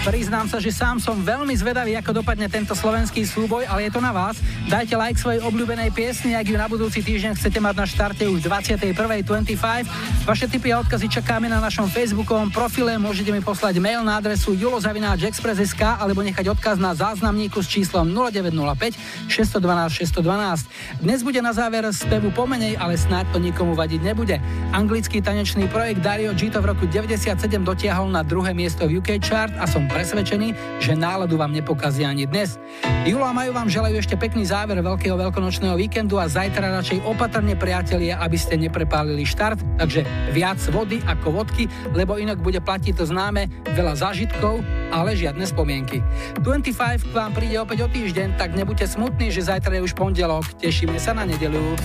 [0.01, 4.01] Priznám sa, že sám som veľmi zvedavý, ako dopadne tento slovenský súboj, ale je to
[4.01, 4.33] na vás.
[4.65, 8.41] Dajte like svojej obľúbenej piesni, ak ju na budúci týždeň chcete mať na štarte už
[8.41, 10.25] 21.25.
[10.25, 12.97] Vaše tipy a odkazy čakáme na našom facebookovom profile.
[12.97, 19.29] Môžete mi poslať mail na adresu julozavináčexpress.sk alebo nechať odkaz na záznamníku s číslom 0905
[19.29, 21.05] 612 612.
[21.05, 24.41] Dnes bude na záver spevu pomenej, ale snáď to nikomu vadiť nebude.
[24.73, 29.21] Anglický tanečný projekt Dario G to v roku 97 dotiahol na druhé miesto v UK
[29.21, 32.55] chart a som presvedčený, že náladu vám nepokazí ani dnes.
[33.03, 37.53] Julo a Maju vám želajú ešte pekný záver veľkého veľkonočného víkendu a zajtra radšej opatrne
[37.59, 43.05] priatelia, aby ste neprepálili štart, takže viac vody ako vodky, lebo inak bude platiť to
[43.05, 44.63] známe veľa zážitkov,
[44.95, 45.99] ale žiadne spomienky.
[46.39, 50.47] 25 k vám príde opäť o týždeň, tak nebuďte smutní, že zajtra je už pondelok.
[50.57, 51.75] Tešíme sa na nedelu.